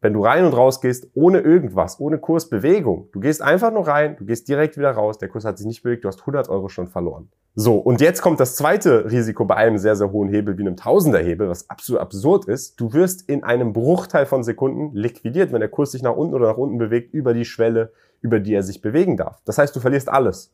Wenn 0.00 0.12
du 0.12 0.24
rein 0.24 0.44
und 0.44 0.54
raus 0.54 0.80
gehst, 0.80 1.08
ohne 1.14 1.40
irgendwas, 1.40 1.98
ohne 1.98 2.18
Kursbewegung, 2.18 3.08
du 3.12 3.20
gehst 3.20 3.42
einfach 3.42 3.72
nur 3.72 3.86
rein, 3.86 4.16
du 4.16 4.24
gehst 4.24 4.48
direkt 4.48 4.76
wieder 4.76 4.92
raus, 4.92 5.18
der 5.18 5.28
Kurs 5.28 5.44
hat 5.44 5.58
sich 5.58 5.66
nicht 5.66 5.82
bewegt, 5.82 6.04
du 6.04 6.08
hast 6.08 6.20
100 6.20 6.48
Euro 6.48 6.68
schon 6.68 6.86
verloren. 6.86 7.30
So, 7.60 7.74
und 7.74 8.00
jetzt 8.00 8.22
kommt 8.22 8.38
das 8.38 8.54
zweite 8.54 9.10
Risiko 9.10 9.44
bei 9.44 9.56
einem 9.56 9.78
sehr, 9.78 9.96
sehr 9.96 10.12
hohen 10.12 10.28
Hebel 10.28 10.56
wie 10.56 10.62
einem 10.62 10.76
Tausenderhebel, 10.76 11.48
was 11.48 11.68
absolut 11.68 12.00
absurd 12.00 12.44
ist. 12.44 12.78
Du 12.78 12.92
wirst 12.92 13.28
in 13.28 13.42
einem 13.42 13.72
Bruchteil 13.72 14.26
von 14.26 14.44
Sekunden 14.44 14.94
liquidiert, 14.94 15.50
wenn 15.50 15.58
der 15.58 15.68
Kurs 15.68 15.90
sich 15.90 16.00
nach 16.00 16.14
unten 16.14 16.34
oder 16.34 16.46
nach 16.46 16.56
unten 16.56 16.78
bewegt, 16.78 17.12
über 17.12 17.34
die 17.34 17.44
Schwelle, 17.44 17.90
über 18.20 18.38
die 18.38 18.54
er 18.54 18.62
sich 18.62 18.80
bewegen 18.80 19.16
darf. 19.16 19.42
Das 19.44 19.58
heißt, 19.58 19.74
du 19.74 19.80
verlierst 19.80 20.08
alles. 20.08 20.52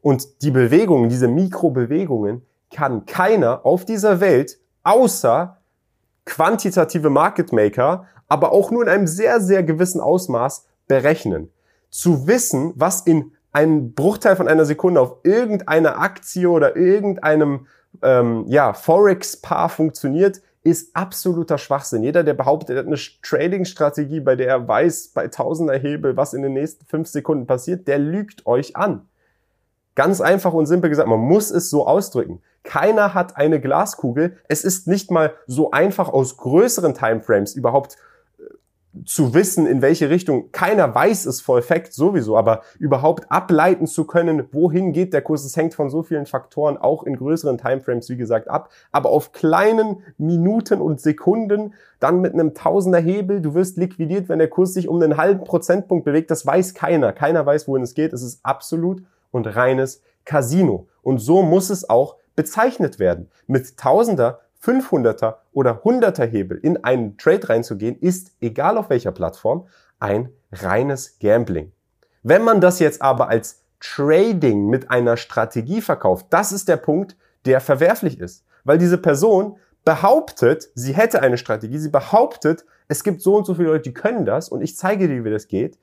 Und 0.00 0.40
die 0.40 0.50
Bewegungen, 0.50 1.10
diese 1.10 1.28
Mikrobewegungen, 1.28 2.40
kann 2.74 3.04
keiner 3.04 3.66
auf 3.66 3.84
dieser 3.84 4.20
Welt 4.20 4.58
außer 4.82 5.58
quantitative 6.24 7.10
Market 7.10 7.52
Maker, 7.52 8.06
aber 8.28 8.52
auch 8.52 8.70
nur 8.70 8.82
in 8.82 8.88
einem 8.88 9.06
sehr, 9.06 9.42
sehr 9.42 9.62
gewissen 9.62 10.00
Ausmaß 10.00 10.64
berechnen. 10.88 11.50
Zu 11.90 12.26
wissen, 12.26 12.72
was 12.76 13.02
in 13.02 13.32
einem 13.52 13.94
Bruchteil 13.94 14.36
von 14.36 14.48
einer 14.48 14.64
Sekunde 14.64 15.00
auf 15.00 15.16
irgendeiner 15.24 15.98
Aktie 15.98 16.48
oder 16.48 16.76
irgendeinem 16.76 17.66
ähm, 18.02 18.44
ja, 18.46 18.72
Forex-Paar 18.72 19.68
funktioniert, 19.68 20.40
ist 20.62 20.94
absoluter 20.94 21.58
Schwachsinn. 21.58 22.02
Jeder, 22.02 22.22
der 22.22 22.34
behauptet, 22.34 22.76
er 22.76 22.80
hat 22.80 22.86
eine 22.86 22.98
Trading-Strategie, 23.22 24.20
bei 24.20 24.36
der 24.36 24.48
er 24.48 24.68
weiß, 24.68 25.08
bei 25.08 25.28
Tausender 25.28 25.78
Hebel, 25.78 26.16
was 26.16 26.34
in 26.34 26.42
den 26.42 26.52
nächsten 26.52 26.84
fünf 26.84 27.08
Sekunden 27.08 27.46
passiert, 27.46 27.88
der 27.88 27.98
lügt 27.98 28.46
euch 28.46 28.76
an. 28.76 29.08
Ganz 29.94 30.20
einfach 30.20 30.52
und 30.52 30.66
simpel 30.66 30.90
gesagt, 30.90 31.08
man 31.08 31.18
muss 31.18 31.50
es 31.50 31.70
so 31.70 31.86
ausdrücken. 31.86 32.40
Keiner 32.62 33.14
hat 33.14 33.36
eine 33.36 33.60
Glaskugel. 33.60 34.36
Es 34.48 34.64
ist 34.64 34.86
nicht 34.86 35.10
mal 35.10 35.32
so 35.46 35.70
einfach 35.70 36.10
aus 36.10 36.36
größeren 36.36 36.94
Timeframes 36.94 37.54
überhaupt 37.54 37.96
zu 39.04 39.34
wissen, 39.34 39.66
in 39.66 39.82
welche 39.82 40.10
Richtung. 40.10 40.50
Keiner 40.50 40.94
weiß 40.94 41.26
es 41.26 41.40
voll 41.40 41.62
Fact 41.62 41.92
sowieso, 41.92 42.36
aber 42.36 42.62
überhaupt 42.78 43.30
ableiten 43.30 43.86
zu 43.86 44.04
können, 44.04 44.48
wohin 44.52 44.92
geht 44.92 45.12
der 45.12 45.22
Kurs, 45.22 45.44
es 45.44 45.56
hängt 45.56 45.74
von 45.74 45.90
so 45.90 46.02
vielen 46.02 46.26
Faktoren, 46.26 46.76
auch 46.76 47.04
in 47.04 47.16
größeren 47.16 47.56
Timeframes, 47.56 48.08
wie 48.08 48.16
gesagt, 48.16 48.48
ab. 48.48 48.70
Aber 48.90 49.10
auf 49.10 49.32
kleinen 49.32 50.02
Minuten 50.18 50.80
und 50.80 51.00
Sekunden, 51.00 51.74
dann 52.00 52.20
mit 52.20 52.34
einem 52.34 52.54
Tausender 52.54 52.98
Hebel, 52.98 53.40
du 53.40 53.54
wirst 53.54 53.76
liquidiert, 53.76 54.28
wenn 54.28 54.38
der 54.38 54.48
Kurs 54.48 54.74
sich 54.74 54.88
um 54.88 55.00
einen 55.00 55.16
halben 55.16 55.44
Prozentpunkt 55.44 56.04
bewegt, 56.04 56.30
das 56.30 56.44
weiß 56.44 56.74
keiner. 56.74 57.12
Keiner 57.12 57.46
weiß, 57.46 57.68
wohin 57.68 57.82
es 57.82 57.94
geht. 57.94 58.12
Es 58.12 58.22
ist 58.22 58.40
absolut 58.42 59.02
und 59.30 59.46
reines 59.46 60.02
Casino. 60.24 60.88
Und 61.02 61.18
so 61.18 61.42
muss 61.42 61.70
es 61.70 61.88
auch 61.88 62.16
bezeichnet 62.34 62.98
werden. 62.98 63.30
Mit 63.46 63.76
Tausender, 63.76 64.40
500er 64.62 65.36
oder 65.52 65.82
100er 65.84 66.26
Hebel 66.26 66.58
in 66.58 66.84
einen 66.84 67.16
Trade 67.16 67.48
reinzugehen, 67.48 67.98
ist, 67.98 68.32
egal 68.40 68.76
auf 68.76 68.90
welcher 68.90 69.12
Plattform, 69.12 69.66
ein 69.98 70.30
reines 70.52 71.18
Gambling. 71.18 71.72
Wenn 72.22 72.42
man 72.42 72.60
das 72.60 72.78
jetzt 72.78 73.00
aber 73.00 73.28
als 73.28 73.62
Trading 73.80 74.68
mit 74.68 74.90
einer 74.90 75.16
Strategie 75.16 75.80
verkauft, 75.80 76.26
das 76.30 76.52
ist 76.52 76.68
der 76.68 76.76
Punkt, 76.76 77.16
der 77.46 77.60
verwerflich 77.60 78.20
ist. 78.20 78.44
Weil 78.64 78.76
diese 78.76 78.98
Person 78.98 79.56
behauptet, 79.84 80.68
sie 80.74 80.92
hätte 80.92 81.22
eine 81.22 81.38
Strategie, 81.38 81.78
sie 81.78 81.88
behauptet, 81.88 82.66
es 82.88 83.02
gibt 83.02 83.22
so 83.22 83.36
und 83.36 83.46
so 83.46 83.54
viele 83.54 83.68
Leute, 83.68 83.84
die 83.84 83.94
können 83.94 84.26
das 84.26 84.50
und 84.50 84.60
ich 84.60 84.76
zeige 84.76 85.08
dir, 85.08 85.24
wie 85.24 85.30
das 85.30 85.48
geht 85.48 85.78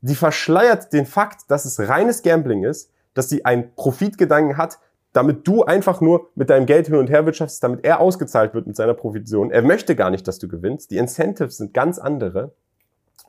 die 0.00 0.14
verschleiert 0.14 0.92
den 0.92 1.06
Fakt, 1.06 1.50
dass 1.50 1.64
es 1.64 1.78
reines 1.78 2.22
Gambling 2.22 2.64
ist, 2.64 2.90
dass 3.14 3.28
sie 3.28 3.44
einen 3.44 3.74
Profitgedanken 3.74 4.56
hat, 4.56 4.78
damit 5.12 5.46
du 5.46 5.64
einfach 5.64 6.00
nur 6.00 6.28
mit 6.34 6.50
deinem 6.50 6.66
Geld 6.66 6.86
hin 6.86 6.96
und 6.96 7.10
her 7.10 7.26
wirtschaftest, 7.26 7.62
damit 7.64 7.84
er 7.84 8.00
ausgezahlt 8.00 8.54
wird 8.54 8.66
mit 8.66 8.76
seiner 8.76 8.94
Provision. 8.94 9.50
Er 9.50 9.62
möchte 9.62 9.96
gar 9.96 10.10
nicht, 10.10 10.26
dass 10.28 10.38
du 10.38 10.48
gewinnst. 10.48 10.90
Die 10.90 10.98
Incentives 10.98 11.56
sind 11.56 11.74
ganz 11.74 11.98
andere. 11.98 12.52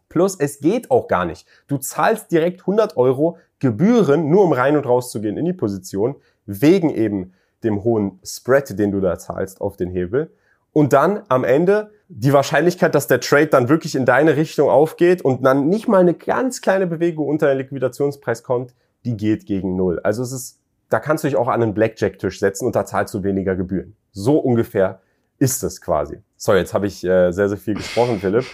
Plus, 0.09 0.35
es 0.35 0.59
geht 0.59 0.91
auch 0.91 1.07
gar 1.07 1.25
nicht. 1.25 1.47
Du 1.67 1.77
zahlst 1.77 2.31
direkt 2.31 2.61
100 2.61 2.97
Euro 2.97 3.37
Gebühren, 3.59 4.29
nur 4.29 4.43
um 4.43 4.53
rein 4.53 4.75
und 4.75 4.85
raus 4.85 5.11
zu 5.11 5.21
gehen 5.21 5.37
in 5.37 5.45
die 5.45 5.53
Position, 5.53 6.15
wegen 6.45 6.89
eben 6.89 7.33
dem 7.63 7.83
hohen 7.83 8.19
Spread, 8.23 8.77
den 8.77 8.91
du 8.91 8.99
da 8.99 9.17
zahlst 9.17 9.61
auf 9.61 9.77
den 9.77 9.89
Hebel. 9.89 10.31
Und 10.73 10.93
dann 10.93 11.23
am 11.29 11.43
Ende 11.43 11.91
die 12.07 12.33
Wahrscheinlichkeit, 12.33 12.95
dass 12.95 13.07
der 13.07 13.19
Trade 13.19 13.47
dann 13.47 13.69
wirklich 13.69 13.95
in 13.95 14.05
deine 14.05 14.35
Richtung 14.35 14.69
aufgeht 14.69 15.21
und 15.21 15.45
dann 15.45 15.69
nicht 15.69 15.87
mal 15.87 16.01
eine 16.01 16.13
ganz 16.13 16.61
kleine 16.61 16.87
Bewegung 16.87 17.27
unter 17.27 17.47
den 17.47 17.57
Liquidationspreis 17.57 18.43
kommt, 18.43 18.73
die 19.05 19.15
geht 19.15 19.45
gegen 19.45 19.75
Null. 19.75 19.99
Also 20.03 20.23
es 20.23 20.31
ist, 20.31 20.59
da 20.91 20.99
kannst 20.99 21.23
du 21.23 21.30
dich 21.30 21.38
auch 21.38 21.47
an 21.47 21.63
einen 21.63 21.73
Blackjack-Tisch 21.73 22.39
setzen 22.39 22.65
und 22.65 22.75
da 22.75 22.86
zahlst 22.86 23.13
du 23.13 23.23
weniger 23.23 23.56
Gebühren. 23.56 23.95
So 24.12 24.38
ungefähr 24.38 25.01
ist 25.39 25.63
es 25.63 25.82
quasi. 25.82 26.21
So, 26.38 26.54
jetzt 26.54 26.73
habe 26.73 26.86
ich 26.86 27.04
äh, 27.04 27.32
sehr, 27.32 27.49
sehr 27.49 27.58
viel 27.58 27.75
gesprochen, 27.75 28.19
Philipp. 28.19 28.45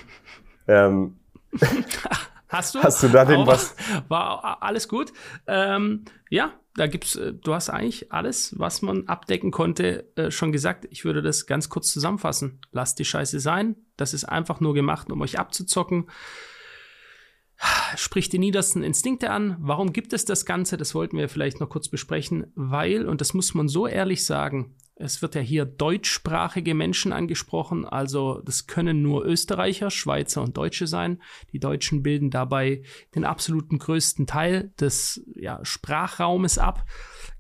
Ähm, 0.68 1.18
Hast 2.50 2.76
du? 2.76 2.80
Hast 2.82 3.04
du 3.04 3.10
da 3.10 3.26
denn 3.26 3.46
was? 3.46 3.76
War 4.08 4.64
alles 4.64 4.88
gut. 4.88 5.12
Ähm, 5.48 6.06
ja, 6.30 6.54
da 6.76 6.88
gibt's, 6.88 7.16
äh, 7.18 7.34
du 7.34 7.54
hast 7.54 7.70
eigentlich 7.70 8.12
alles, 8.14 8.58
was 8.58 8.82
man 8.82 9.08
abdecken 9.08 9.52
konnte, 9.52 10.06
äh, 10.16 10.32
schon 10.32 10.54
gesagt. 10.54 10.88
Ich 10.90 11.04
würde 11.04 11.22
das 11.22 11.46
ganz 11.46 11.68
kurz 11.68 11.92
zusammenfassen. 11.92 12.62
Lasst 12.72 13.00
die 13.00 13.06
Scheiße 13.06 13.42
sein. 13.42 13.76
Das 13.98 14.14
ist 14.14 14.24
einfach 14.24 14.62
nur 14.62 14.74
gemacht, 14.74 15.12
um 15.12 15.22
euch 15.22 15.40
abzuzocken. 15.40 16.10
Spricht 17.96 18.34
die 18.34 18.40
niedersten 18.40 18.84
Instinkte 18.84 19.32
an. 19.32 19.58
Warum 19.60 19.94
gibt 19.94 20.14
es 20.14 20.26
das 20.26 20.46
Ganze? 20.46 20.78
Das 20.78 20.94
wollten 20.94 21.18
wir 21.18 21.30
vielleicht 21.30 21.60
noch 21.60 21.70
kurz 21.70 21.90
besprechen, 21.90 22.52
weil, 22.56 23.06
und 23.08 23.22
das 23.22 23.34
muss 23.34 23.54
man 23.54 23.68
so 23.68 23.88
ehrlich 23.88 24.26
sagen, 24.26 24.76
es 25.00 25.22
wird 25.22 25.36
ja 25.36 25.42
hier 25.42 25.66
deutschsprachige 25.66 26.74
Menschen 26.74 27.14
angesprochen, 27.14 27.86
also 27.86 28.42
das 28.44 28.66
können 28.66 29.04
nur 29.04 29.26
Österreicher, 29.26 29.92
Schweizer 29.92 30.42
und 30.42 30.58
Deutsche 30.58 30.88
sein. 30.88 31.22
Die 31.54 31.60
Deutschen 31.60 32.02
bilden 32.02 32.32
dabei 32.32 32.82
den 33.14 33.24
absoluten 33.24 33.78
größten 33.78 34.26
Teil 34.26 34.72
des 34.80 35.24
ja, 35.36 35.64
Sprachraumes 35.64 36.58
ab. 36.58 36.84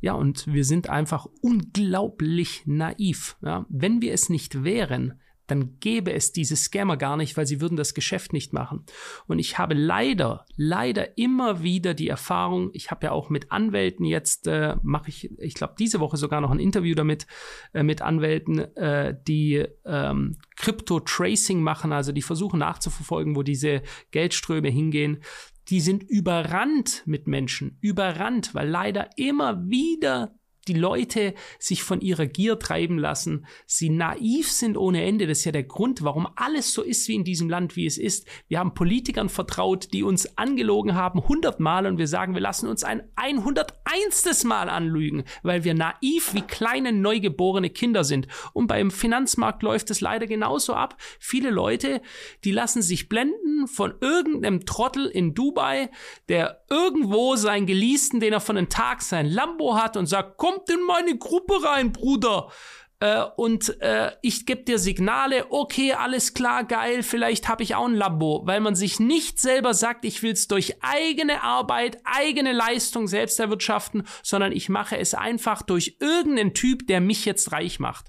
Ja, 0.01 0.13
und 0.13 0.45
wir 0.47 0.63
sind 0.63 0.89
einfach 0.89 1.27
unglaublich 1.41 2.63
naiv. 2.65 3.37
Ja. 3.41 3.65
Wenn 3.69 4.01
wir 4.01 4.13
es 4.13 4.29
nicht 4.29 4.63
wären, 4.63 5.19
dann 5.47 5.79
gäbe 5.79 6.13
es 6.13 6.31
diese 6.31 6.55
Scammer 6.55 6.97
gar 6.97 7.17
nicht, 7.17 7.37
weil 7.37 7.47
sie 7.47 7.61
würden 7.61 7.77
das 7.77 7.93
Geschäft 7.93 8.33
nicht 8.33 8.53
machen. 8.53 8.85
Und 9.27 9.39
ich 9.39 9.57
habe 9.57 9.73
leider, 9.73 10.45
leider 10.55 11.17
immer 11.17 11.63
wieder 11.63 11.93
die 11.93 12.09
Erfahrung, 12.09 12.69
ich 12.73 12.91
habe 12.91 13.07
ja 13.07 13.11
auch 13.13 13.29
mit 13.29 13.51
Anwälten 13.51 14.05
jetzt, 14.05 14.47
äh, 14.47 14.75
mache 14.83 15.09
ich, 15.09 15.31
ich 15.39 15.53
glaube, 15.53 15.75
diese 15.79 15.99
Woche 15.99 16.17
sogar 16.17 16.41
noch 16.41 16.51
ein 16.51 16.59
Interview 16.59 16.95
damit, 16.95 17.27
äh, 17.73 17.83
mit 17.83 18.01
Anwälten, 18.01 18.59
äh, 18.75 19.15
die 19.27 19.65
ähm, 19.85 20.37
Crypto-Tracing 20.57 21.61
machen, 21.61 21.93
also 21.93 22.11
die 22.11 22.21
versuchen 22.21 22.59
nachzuverfolgen, 22.59 23.35
wo 23.35 23.43
diese 23.43 23.81
Geldströme 24.11 24.69
hingehen. 24.69 25.23
Die 25.69 25.81
sind 25.81 26.03
überrannt 26.03 27.03
mit 27.05 27.27
Menschen, 27.27 27.77
überrannt, 27.81 28.53
weil 28.53 28.69
leider 28.69 29.09
immer 29.17 29.69
wieder 29.69 30.33
die 30.67 30.73
Leute 30.73 31.33
sich 31.59 31.83
von 31.83 32.01
ihrer 32.01 32.25
Gier 32.25 32.59
treiben 32.59 32.97
lassen, 32.97 33.45
sie 33.65 33.89
naiv 33.89 34.51
sind 34.51 34.77
ohne 34.77 35.03
Ende. 35.03 35.27
Das 35.27 35.39
ist 35.39 35.45
ja 35.45 35.51
der 35.51 35.63
Grund, 35.63 36.03
warum 36.03 36.27
alles 36.35 36.73
so 36.73 36.81
ist 36.81 37.07
wie 37.07 37.15
in 37.15 37.23
diesem 37.23 37.49
Land, 37.49 37.75
wie 37.75 37.85
es 37.85 37.97
ist. 37.97 38.27
Wir 38.47 38.59
haben 38.59 38.73
Politikern 38.73 39.29
vertraut, 39.29 39.93
die 39.93 40.03
uns 40.03 40.37
angelogen 40.37 40.95
haben, 40.95 41.27
hundertmal 41.27 41.85
und 41.85 41.97
wir 41.97 42.07
sagen, 42.07 42.33
wir 42.33 42.41
lassen 42.41 42.67
uns 42.67 42.83
ein 42.83 43.03
101. 43.15 44.43
Mal 44.43 44.69
anlügen, 44.69 45.23
weil 45.43 45.63
wir 45.63 45.73
naiv 45.73 46.33
wie 46.33 46.41
kleine 46.41 46.91
neugeborene 46.91 47.69
Kinder 47.69 48.03
sind. 48.03 48.27
Und 48.53 48.67
beim 48.67 48.91
Finanzmarkt 48.91 49.63
läuft 49.63 49.89
es 49.89 50.01
leider 50.01 50.27
genauso 50.27 50.73
ab. 50.73 50.97
Viele 51.19 51.49
Leute, 51.49 52.01
die 52.43 52.51
lassen 52.51 52.81
sich 52.81 53.09
blenden 53.09 53.67
von 53.67 53.93
irgendeinem 54.01 54.65
Trottel 54.65 55.05
in 55.05 55.33
Dubai, 55.33 55.89
der 56.29 56.63
irgendwo 56.69 57.35
seinen 57.35 57.65
Geleasten, 57.65 58.19
den 58.19 58.33
er 58.33 58.41
von 58.41 58.57
einem 58.57 58.69
Tag 58.69 59.01
sein 59.01 59.25
Lambo 59.25 59.75
hat 59.75 59.97
und 59.97 60.05
sagt, 60.07 60.37
kommt 60.57 60.69
in 60.69 60.85
meine 60.85 61.17
Gruppe 61.17 61.63
rein, 61.63 61.91
Bruder. 61.91 62.51
Äh, 62.99 63.23
und 63.35 63.79
äh, 63.81 64.11
ich 64.23 64.47
gebe 64.47 64.63
dir 64.63 64.79
Signale, 64.79 65.51
okay, 65.51 65.93
alles 65.93 66.33
klar, 66.33 66.63
geil, 66.63 67.03
vielleicht 67.03 67.47
habe 67.47 67.61
ich 67.61 67.75
auch 67.75 67.85
ein 67.85 67.93
Lambo, 67.93 68.41
weil 68.45 68.59
man 68.59 68.75
sich 68.75 68.99
nicht 68.99 69.39
selber 69.39 69.75
sagt, 69.75 70.03
ich 70.03 70.23
will 70.23 70.31
es 70.31 70.47
durch 70.47 70.81
eigene 70.81 71.43
Arbeit, 71.43 71.99
eigene 72.05 72.53
Leistung 72.53 73.07
selbst 73.07 73.39
erwirtschaften, 73.39 74.07
sondern 74.23 74.51
ich 74.51 74.67
mache 74.67 74.97
es 74.97 75.13
einfach 75.13 75.61
durch 75.61 75.97
irgendeinen 75.99 76.55
Typ, 76.55 76.87
der 76.87 77.01
mich 77.01 77.25
jetzt 77.25 77.51
reich 77.51 77.79
macht. 77.79 78.07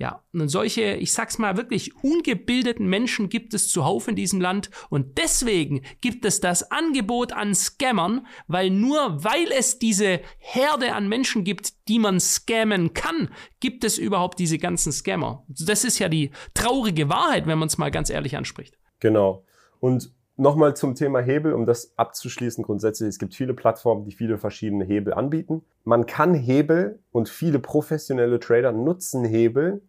Ja, 0.00 0.24
und 0.32 0.48
solche, 0.48 0.94
ich 0.94 1.12
sag's 1.12 1.36
mal 1.36 1.58
wirklich, 1.58 1.94
ungebildeten 2.02 2.86
Menschen 2.88 3.28
gibt 3.28 3.52
es 3.52 3.68
zuhauf 3.68 4.08
in 4.08 4.16
diesem 4.16 4.40
Land 4.40 4.70
und 4.88 5.18
deswegen 5.18 5.82
gibt 6.00 6.24
es 6.24 6.40
das 6.40 6.70
Angebot 6.70 7.34
an 7.34 7.54
Scammern, 7.54 8.26
weil 8.46 8.70
nur 8.70 9.22
weil 9.22 9.52
es 9.52 9.78
diese 9.78 10.20
Herde 10.38 10.94
an 10.94 11.06
Menschen 11.06 11.44
gibt, 11.44 11.86
die 11.86 11.98
man 11.98 12.18
scammen 12.18 12.94
kann, 12.94 13.28
gibt 13.60 13.84
es 13.84 13.98
überhaupt 13.98 14.38
diese 14.38 14.56
ganzen 14.56 14.90
Scammer. 14.90 15.44
Das 15.48 15.84
ist 15.84 15.98
ja 15.98 16.08
die 16.08 16.30
traurige 16.54 17.10
Wahrheit, 17.10 17.46
wenn 17.46 17.58
man 17.58 17.68
es 17.68 17.76
mal 17.76 17.90
ganz 17.90 18.08
ehrlich 18.08 18.38
anspricht. 18.38 18.78
Genau. 19.00 19.44
Und 19.80 20.14
nochmal 20.38 20.74
zum 20.74 20.94
Thema 20.94 21.20
Hebel, 21.20 21.52
um 21.52 21.66
das 21.66 21.92
abzuschließen 21.98 22.64
grundsätzlich. 22.64 23.10
Es 23.10 23.18
gibt 23.18 23.34
viele 23.34 23.52
Plattformen, 23.52 24.04
die 24.04 24.12
viele 24.12 24.38
verschiedene 24.38 24.86
Hebel 24.86 25.12
anbieten. 25.12 25.62
Man 25.84 26.06
kann 26.06 26.32
Hebel 26.32 27.00
und 27.12 27.28
viele 27.28 27.58
professionelle 27.58 28.40
Trader 28.40 28.72
nutzen 28.72 29.26
Hebel, 29.26 29.82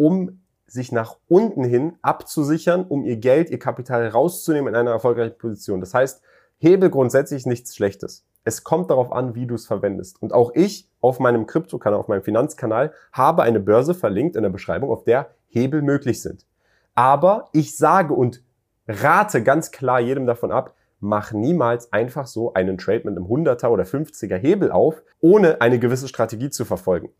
um 0.00 0.40
sich 0.66 0.92
nach 0.92 1.18
unten 1.28 1.62
hin 1.62 1.98
abzusichern, 2.00 2.86
um 2.88 3.04
ihr 3.04 3.18
Geld, 3.18 3.50
ihr 3.50 3.58
Kapital 3.58 4.08
rauszunehmen 4.08 4.68
in 4.68 4.74
einer 4.74 4.92
erfolgreichen 4.92 5.36
Position. 5.36 5.80
Das 5.80 5.92
heißt, 5.92 6.22
Hebel 6.56 6.88
grundsätzlich 6.88 7.44
nichts 7.44 7.76
Schlechtes. 7.76 8.24
Es 8.44 8.64
kommt 8.64 8.90
darauf 8.90 9.12
an, 9.12 9.34
wie 9.34 9.46
du 9.46 9.56
es 9.56 9.66
verwendest. 9.66 10.22
Und 10.22 10.32
auch 10.32 10.52
ich 10.54 10.88
auf 11.02 11.20
meinem 11.20 11.46
Kryptokanal, 11.46 12.00
auf 12.00 12.08
meinem 12.08 12.22
Finanzkanal 12.22 12.94
habe 13.12 13.42
eine 13.42 13.60
Börse 13.60 13.92
verlinkt 13.92 14.36
in 14.36 14.42
der 14.42 14.48
Beschreibung, 14.48 14.90
auf 14.90 15.04
der 15.04 15.34
Hebel 15.48 15.82
möglich 15.82 16.22
sind. 16.22 16.46
Aber 16.94 17.50
ich 17.52 17.76
sage 17.76 18.14
und 18.14 18.42
rate 18.88 19.42
ganz 19.42 19.70
klar 19.70 20.00
jedem 20.00 20.26
davon 20.26 20.50
ab, 20.50 20.74
mach 20.98 21.32
niemals 21.32 21.92
einfach 21.92 22.26
so 22.26 22.54
einen 22.54 22.78
Trade 22.78 23.02
mit 23.04 23.18
einem 23.18 23.26
100er 23.26 23.68
oder 23.68 23.84
50er 23.84 24.36
Hebel 24.36 24.70
auf, 24.70 25.02
ohne 25.20 25.60
eine 25.60 25.78
gewisse 25.78 26.08
Strategie 26.08 26.48
zu 26.48 26.64
verfolgen. 26.64 27.10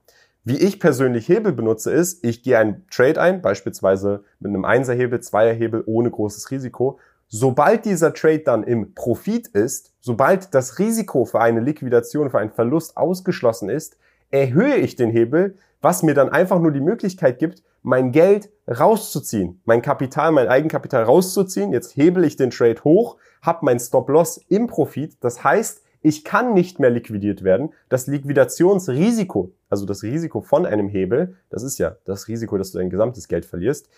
Wie 0.43 0.57
ich 0.57 0.81
persönlich 0.81 1.29
Hebel 1.29 1.53
benutze, 1.53 1.93
ist, 1.93 2.25
ich 2.25 2.43
gehe 2.43 2.59
einen 2.59 2.87
Trade 2.91 3.21
ein, 3.21 3.43
beispielsweise 3.43 4.25
mit 4.39 4.49
einem 4.49 4.65
Einserhebel, 4.65 5.21
Zweierhebel 5.21 5.83
ohne 5.85 6.11
großes 6.11 6.51
Risiko. 6.51 6.99
Sobald 7.29 7.85
dieser 7.85 8.15
Trade 8.15 8.41
dann 8.41 8.65
im 8.65 8.95
Profit 8.95 9.49
ist, 9.49 9.93
sobald 10.01 10.55
das 10.55 10.79
Risiko 10.79 11.27
für 11.27 11.41
eine 11.41 11.61
Liquidation, 11.61 12.31
für 12.31 12.39
einen 12.39 12.51
Verlust 12.51 12.97
ausgeschlossen 12.97 13.69
ist, 13.69 13.99
erhöhe 14.31 14.77
ich 14.77 14.97
den 14.97 15.11
Hebel, 15.11 15.59
was 15.83 16.03
mir 16.03 16.15
dann 16.15 16.31
einfach 16.31 16.59
nur 16.59 16.73
die 16.73 16.81
Möglichkeit 16.81 17.39
gibt, 17.39 17.63
mein 17.83 18.11
Geld 18.11 18.51
rauszuziehen, 18.67 19.61
mein 19.65 19.83
Kapital, 19.83 20.33
mein 20.33 20.49
Eigenkapital 20.49 21.05
rauszuziehen. 21.05 21.73
Jetzt 21.73 21.97
hebel 21.97 22.25
ich 22.25 22.37
den 22.37 22.51
Trade 22.51 22.83
hoch, 22.85 23.17
habe 23.43 23.65
mein 23.65 23.79
Stop-Loss 23.79 24.39
im 24.49 24.67
Profit. 24.67 25.17
Das 25.21 25.45
heißt, 25.45 25.83
ich 26.03 26.25
kann 26.25 26.55
nicht 26.55 26.81
mehr 26.81 26.91
liquidiert 26.91 27.45
werden. 27.45 27.73
Das 27.89 28.07
Liquidationsrisiko, 28.07 29.53
also 29.69 29.87
das 29.87 30.03
Risiko 30.03 30.41
von 30.41 30.67
einem 30.67 30.89
Hebel, 30.89 31.37
das 31.51 31.63
ist 31.63 31.79
ja 31.79 31.97
das 32.05 32.29
Risiko, 32.29 32.57
dass 32.57 32.73
du 32.73 32.79
dein 32.79 32.91
gesamtes 32.91 33.29
Geld 33.29 33.45
verlierst, 33.45 33.89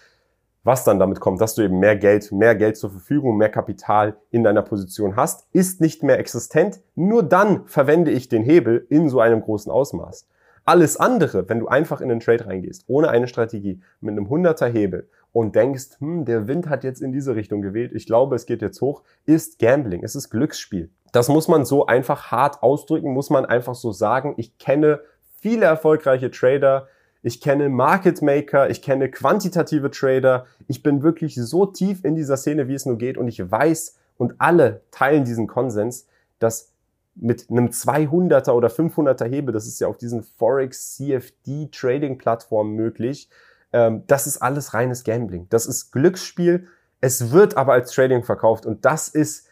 was 0.64 0.84
dann 0.84 0.98
damit 0.98 1.20
kommt, 1.20 1.40
dass 1.40 1.54
du 1.54 1.62
eben 1.62 1.80
mehr 1.80 1.96
Geld, 1.96 2.30
mehr 2.30 2.54
Geld 2.54 2.76
zur 2.76 2.90
Verfügung, 2.90 3.36
mehr 3.36 3.48
Kapital 3.48 4.16
in 4.30 4.44
deiner 4.44 4.62
Position 4.62 5.16
hast, 5.16 5.46
ist 5.52 5.80
nicht 5.80 6.02
mehr 6.02 6.18
existent. 6.18 6.80
Nur 6.94 7.22
dann 7.22 7.66
verwende 7.66 8.12
ich 8.12 8.28
den 8.28 8.44
Hebel 8.44 8.86
in 8.88 9.08
so 9.08 9.20
einem 9.20 9.40
großen 9.40 9.72
Ausmaß. 9.72 10.28
Alles 10.64 10.96
andere, 10.96 11.48
wenn 11.48 11.58
du 11.58 11.66
einfach 11.66 12.00
in 12.00 12.08
den 12.08 12.20
Trade 12.20 12.46
reingehst, 12.46 12.84
ohne 12.86 13.08
eine 13.08 13.26
Strategie, 13.26 13.80
mit 14.00 14.12
einem 14.12 14.26
100er 14.26 14.66
Hebel 14.66 15.08
und 15.32 15.56
denkst, 15.56 15.98
hm, 15.98 16.24
der 16.24 16.46
Wind 16.46 16.68
hat 16.68 16.84
jetzt 16.84 17.00
in 17.00 17.12
diese 17.12 17.34
Richtung 17.34 17.62
gewählt, 17.62 17.92
ich 17.94 18.06
glaube, 18.06 18.36
es 18.36 18.46
geht 18.46 18.62
jetzt 18.62 18.80
hoch, 18.80 19.02
ist 19.24 19.58
Gambling, 19.58 20.04
es 20.04 20.14
ist 20.14 20.30
Glücksspiel. 20.30 20.90
Das 21.12 21.28
muss 21.28 21.48
man 21.48 21.64
so 21.64 21.86
einfach 21.86 22.30
hart 22.30 22.62
ausdrücken, 22.62 23.12
muss 23.12 23.30
man 23.30 23.44
einfach 23.44 23.74
so 23.74 23.92
sagen. 23.92 24.34
Ich 24.36 24.58
kenne 24.58 25.00
viele 25.40 25.66
erfolgreiche 25.66 26.30
Trader, 26.30 26.88
ich 27.22 27.40
kenne 27.40 27.68
Market 27.68 28.20
Maker, 28.20 28.68
ich 28.68 28.82
kenne 28.82 29.10
quantitative 29.10 29.90
Trader. 29.90 30.46
Ich 30.66 30.82
bin 30.82 31.02
wirklich 31.02 31.36
so 31.36 31.66
tief 31.66 32.04
in 32.04 32.16
dieser 32.16 32.36
Szene, 32.36 32.66
wie 32.66 32.74
es 32.74 32.84
nur 32.84 32.98
geht 32.98 33.16
und 33.16 33.28
ich 33.28 33.50
weiß 33.50 33.96
und 34.16 34.34
alle 34.38 34.82
teilen 34.90 35.24
diesen 35.24 35.46
Konsens, 35.46 36.06
dass 36.38 36.72
mit 37.14 37.50
einem 37.50 37.68
200er 37.68 38.52
oder 38.52 38.68
500er 38.68 39.28
Hebel, 39.28 39.52
das 39.52 39.66
ist 39.66 39.80
ja 39.80 39.86
auf 39.86 39.98
diesen 39.98 40.22
Forex 40.22 40.96
CFD 40.96 41.68
Trading 41.70 42.18
Plattformen 42.18 42.74
möglich, 42.74 43.28
ähm, 43.72 44.04
das 44.06 44.26
ist 44.26 44.38
alles 44.38 44.74
reines 44.74 45.04
Gambling. 45.04 45.46
Das 45.50 45.66
ist 45.66 45.92
Glücksspiel. 45.92 46.66
Es 47.00 47.30
wird 47.30 47.56
aber 47.56 47.72
als 47.72 47.92
Trading 47.92 48.22
verkauft 48.22 48.66
und 48.66 48.85
das 48.85 49.08
ist, 49.08 49.48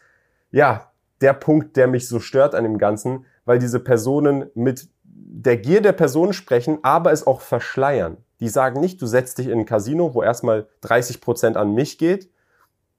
ja, 0.51 0.91
der 1.21 1.33
Punkt, 1.33 1.77
der 1.77 1.87
mich 1.87 2.07
so 2.07 2.19
stört 2.19 2.55
an 2.55 2.63
dem 2.63 2.77
Ganzen, 2.77 3.25
weil 3.45 3.59
diese 3.59 3.79
Personen 3.79 4.49
mit 4.55 4.89
der 5.03 5.57
Gier 5.57 5.81
der 5.81 5.93
Personen 5.93 6.33
sprechen, 6.33 6.79
aber 6.83 7.11
es 7.11 7.25
auch 7.27 7.41
verschleiern. 7.41 8.17
Die 8.39 8.49
sagen 8.49 8.79
nicht, 8.79 9.01
du 9.01 9.05
setzt 9.05 9.37
dich 9.37 9.47
in 9.47 9.59
ein 9.59 9.65
Casino, 9.65 10.13
wo 10.13 10.23
erstmal 10.23 10.67
30 10.81 11.21
Prozent 11.21 11.57
an 11.57 11.73
mich 11.73 11.97
geht, 11.97 12.29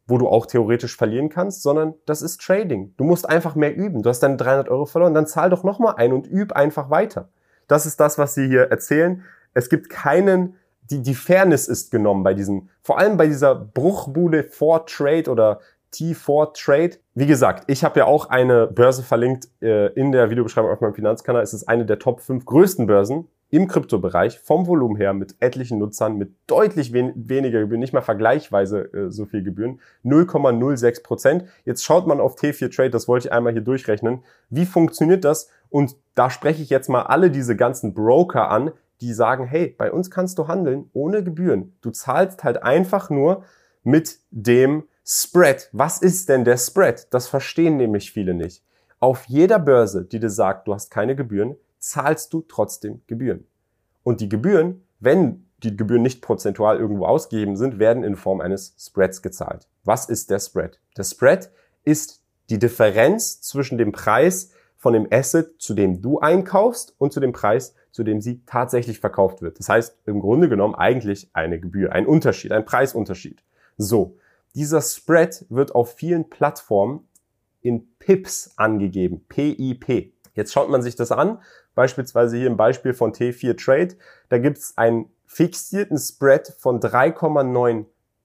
wo 0.06 0.18
du 0.18 0.28
auch 0.28 0.46
theoretisch 0.46 0.96
verlieren 0.96 1.28
kannst, 1.28 1.62
sondern 1.62 1.94
das 2.06 2.22
ist 2.22 2.40
Trading. 2.40 2.94
Du 2.96 3.04
musst 3.04 3.28
einfach 3.28 3.54
mehr 3.54 3.74
üben. 3.74 4.02
Du 4.02 4.08
hast 4.08 4.20
deine 4.20 4.37
300 4.37 4.68
Euro 4.68 4.87
verloren, 4.87 5.14
dann 5.14 5.26
zahl 5.26 5.50
doch 5.50 5.64
nochmal 5.64 5.94
ein 5.96 6.12
und 6.12 6.30
üb 6.30 6.52
einfach 6.52 6.90
weiter. 6.90 7.28
Das 7.66 7.87
ist 7.87 8.00
das, 8.00 8.18
was 8.18 8.35
sie 8.35 8.46
hier 8.46 8.70
erzählen. 8.70 9.24
Es 9.54 9.68
gibt 9.68 9.90
keinen, 9.90 10.56
die, 10.92 11.02
die 11.02 11.14
Fairness 11.14 11.68
ist 11.68 11.90
genommen 11.90 12.22
bei 12.22 12.35
diesen, 12.35 12.68
vor 12.83 12.98
allem 12.98 13.16
bei 13.16 13.26
dieser 13.26 13.55
Bruchbude 13.55 14.44
for 14.44 14.87
Trade 14.87 15.31
oder 15.31 15.61
T4 15.94 16.52
Trade. 16.55 16.92
Wie 17.14 17.26
gesagt, 17.26 17.64
ich 17.66 17.85
habe 17.85 18.00
ja 18.00 18.07
auch 18.07 18.31
eine 18.31 18.66
Börse 18.66 19.02
verlinkt 19.02 19.48
äh, 19.61 19.92
in 19.92 20.12
der 20.12 20.31
Videobeschreibung 20.31 20.70
auf 20.70 20.81
meinem 20.81 20.94
Finanzkanal. 20.94 21.42
Es 21.42 21.52
ist 21.52 21.68
eine 21.68 21.85
der 21.85 21.98
Top 21.98 22.20
5 22.20 22.44
größten 22.44 22.87
Börsen 22.87 23.28
im 23.50 23.68
Kryptobereich 23.68 24.38
vom 24.38 24.66
Volumen 24.66 24.96
her 24.96 25.12
mit 25.12 25.37
etlichen 25.40 25.78
Nutzern, 25.78 26.16
mit 26.16 26.33
deutlich 26.46 26.94
wen 26.94 27.12
weniger 27.14 27.61
Gebühren, 27.61 27.81
nicht 27.81 27.92
mal 27.92 28.00
vergleichsweise 28.00 28.92
äh, 28.94 29.11
so 29.11 29.26
viel 29.26 29.42
Gebühren, 29.42 29.81
0,06 30.05 31.02
Prozent. 31.02 31.44
Jetzt 31.66 31.85
schaut 31.85 32.07
man 32.07 32.18
auf 32.18 32.37
T4 32.37 32.74
Trade, 32.74 32.90
das 32.90 33.09
wollte 33.09 33.28
ich 33.28 33.33
einmal 33.33 33.52
hier 33.52 33.61
durchrechnen. 33.61 34.24
Wie 34.48 34.64
funktioniert 34.64 35.24
das? 35.24 35.50
Und 35.68 35.96
da 36.14 36.31
spreche 36.31 36.62
ich 36.62 36.70
jetzt 36.70 36.88
mal 36.88 37.02
alle 37.02 37.31
diese 37.31 37.55
ganzen 37.55 37.92
Broker 37.92 38.50
an, 38.50 38.72
die 39.02 39.12
sagen, 39.12 39.44
hey, 39.44 39.74
bei 39.76 39.92
uns 39.92 40.10
kannst 40.10 40.38
du 40.38 40.48
handeln 40.48 40.88
ohne 40.92 41.24
Gebühren. 41.24 41.76
Du 41.80 41.90
zahlst 41.90 42.44
halt 42.44 42.62
einfach 42.62 43.10
nur 43.10 43.44
mit 43.82 44.20
dem 44.30 44.84
Spread. 45.04 45.68
Was 45.72 46.00
ist 46.00 46.28
denn 46.28 46.44
der 46.44 46.56
Spread? 46.56 47.08
Das 47.10 47.28
verstehen 47.28 47.76
nämlich 47.76 48.12
viele 48.12 48.34
nicht. 48.34 48.64
Auf 49.00 49.24
jeder 49.26 49.58
Börse, 49.58 50.04
die 50.04 50.20
dir 50.20 50.30
sagt, 50.30 50.68
du 50.68 50.74
hast 50.74 50.90
keine 50.90 51.16
Gebühren, 51.16 51.56
zahlst 51.78 52.32
du 52.32 52.42
trotzdem 52.42 53.02
Gebühren. 53.08 53.46
Und 54.04 54.20
die 54.20 54.28
Gebühren, 54.28 54.86
wenn 55.00 55.48
die 55.64 55.76
Gebühren 55.76 56.02
nicht 56.02 56.22
prozentual 56.22 56.78
irgendwo 56.78 57.06
ausgegeben 57.06 57.56
sind, 57.56 57.80
werden 57.80 58.04
in 58.04 58.14
Form 58.14 58.40
eines 58.40 58.76
Spreads 58.78 59.22
gezahlt. 59.22 59.68
Was 59.84 60.08
ist 60.08 60.30
der 60.30 60.38
Spread? 60.38 60.78
Der 60.96 61.04
Spread 61.04 61.50
ist 61.84 62.22
die 62.50 62.60
Differenz 62.60 63.40
zwischen 63.40 63.78
dem 63.78 63.90
Preis 63.90 64.50
von 64.82 64.94
dem 64.94 65.06
Asset, 65.12 65.62
zu 65.62 65.74
dem 65.74 66.02
du 66.02 66.18
einkaufst 66.18 66.96
und 66.98 67.12
zu 67.12 67.20
dem 67.20 67.32
Preis, 67.32 67.76
zu 67.92 68.02
dem 68.02 68.20
sie 68.20 68.42
tatsächlich 68.46 68.98
verkauft 68.98 69.40
wird. 69.40 69.60
Das 69.60 69.68
heißt, 69.68 69.96
im 70.06 70.18
Grunde 70.18 70.48
genommen 70.48 70.74
eigentlich 70.74 71.30
eine 71.34 71.60
Gebühr, 71.60 71.92
ein 71.92 72.04
Unterschied, 72.04 72.50
ein 72.50 72.64
Preisunterschied. 72.64 73.44
So. 73.76 74.16
Dieser 74.56 74.82
Spread 74.82 75.46
wird 75.50 75.72
auf 75.76 75.94
vielen 75.94 76.28
Plattformen 76.28 77.06
in 77.60 77.96
Pips 78.00 78.54
angegeben. 78.56 79.24
PIP. 79.28 80.12
Jetzt 80.34 80.52
schaut 80.52 80.68
man 80.68 80.82
sich 80.82 80.96
das 80.96 81.12
an. 81.12 81.38
Beispielsweise 81.76 82.36
hier 82.36 82.48
im 82.48 82.56
Beispiel 82.56 82.92
von 82.92 83.12
T4 83.12 83.56
Trade. 83.56 83.94
Da 84.30 84.38
gibt 84.38 84.58
es 84.58 84.76
einen 84.76 85.10
fixierten 85.26 85.96
Spread 85.96 86.56
von 86.58 86.80
3,9 86.80 87.84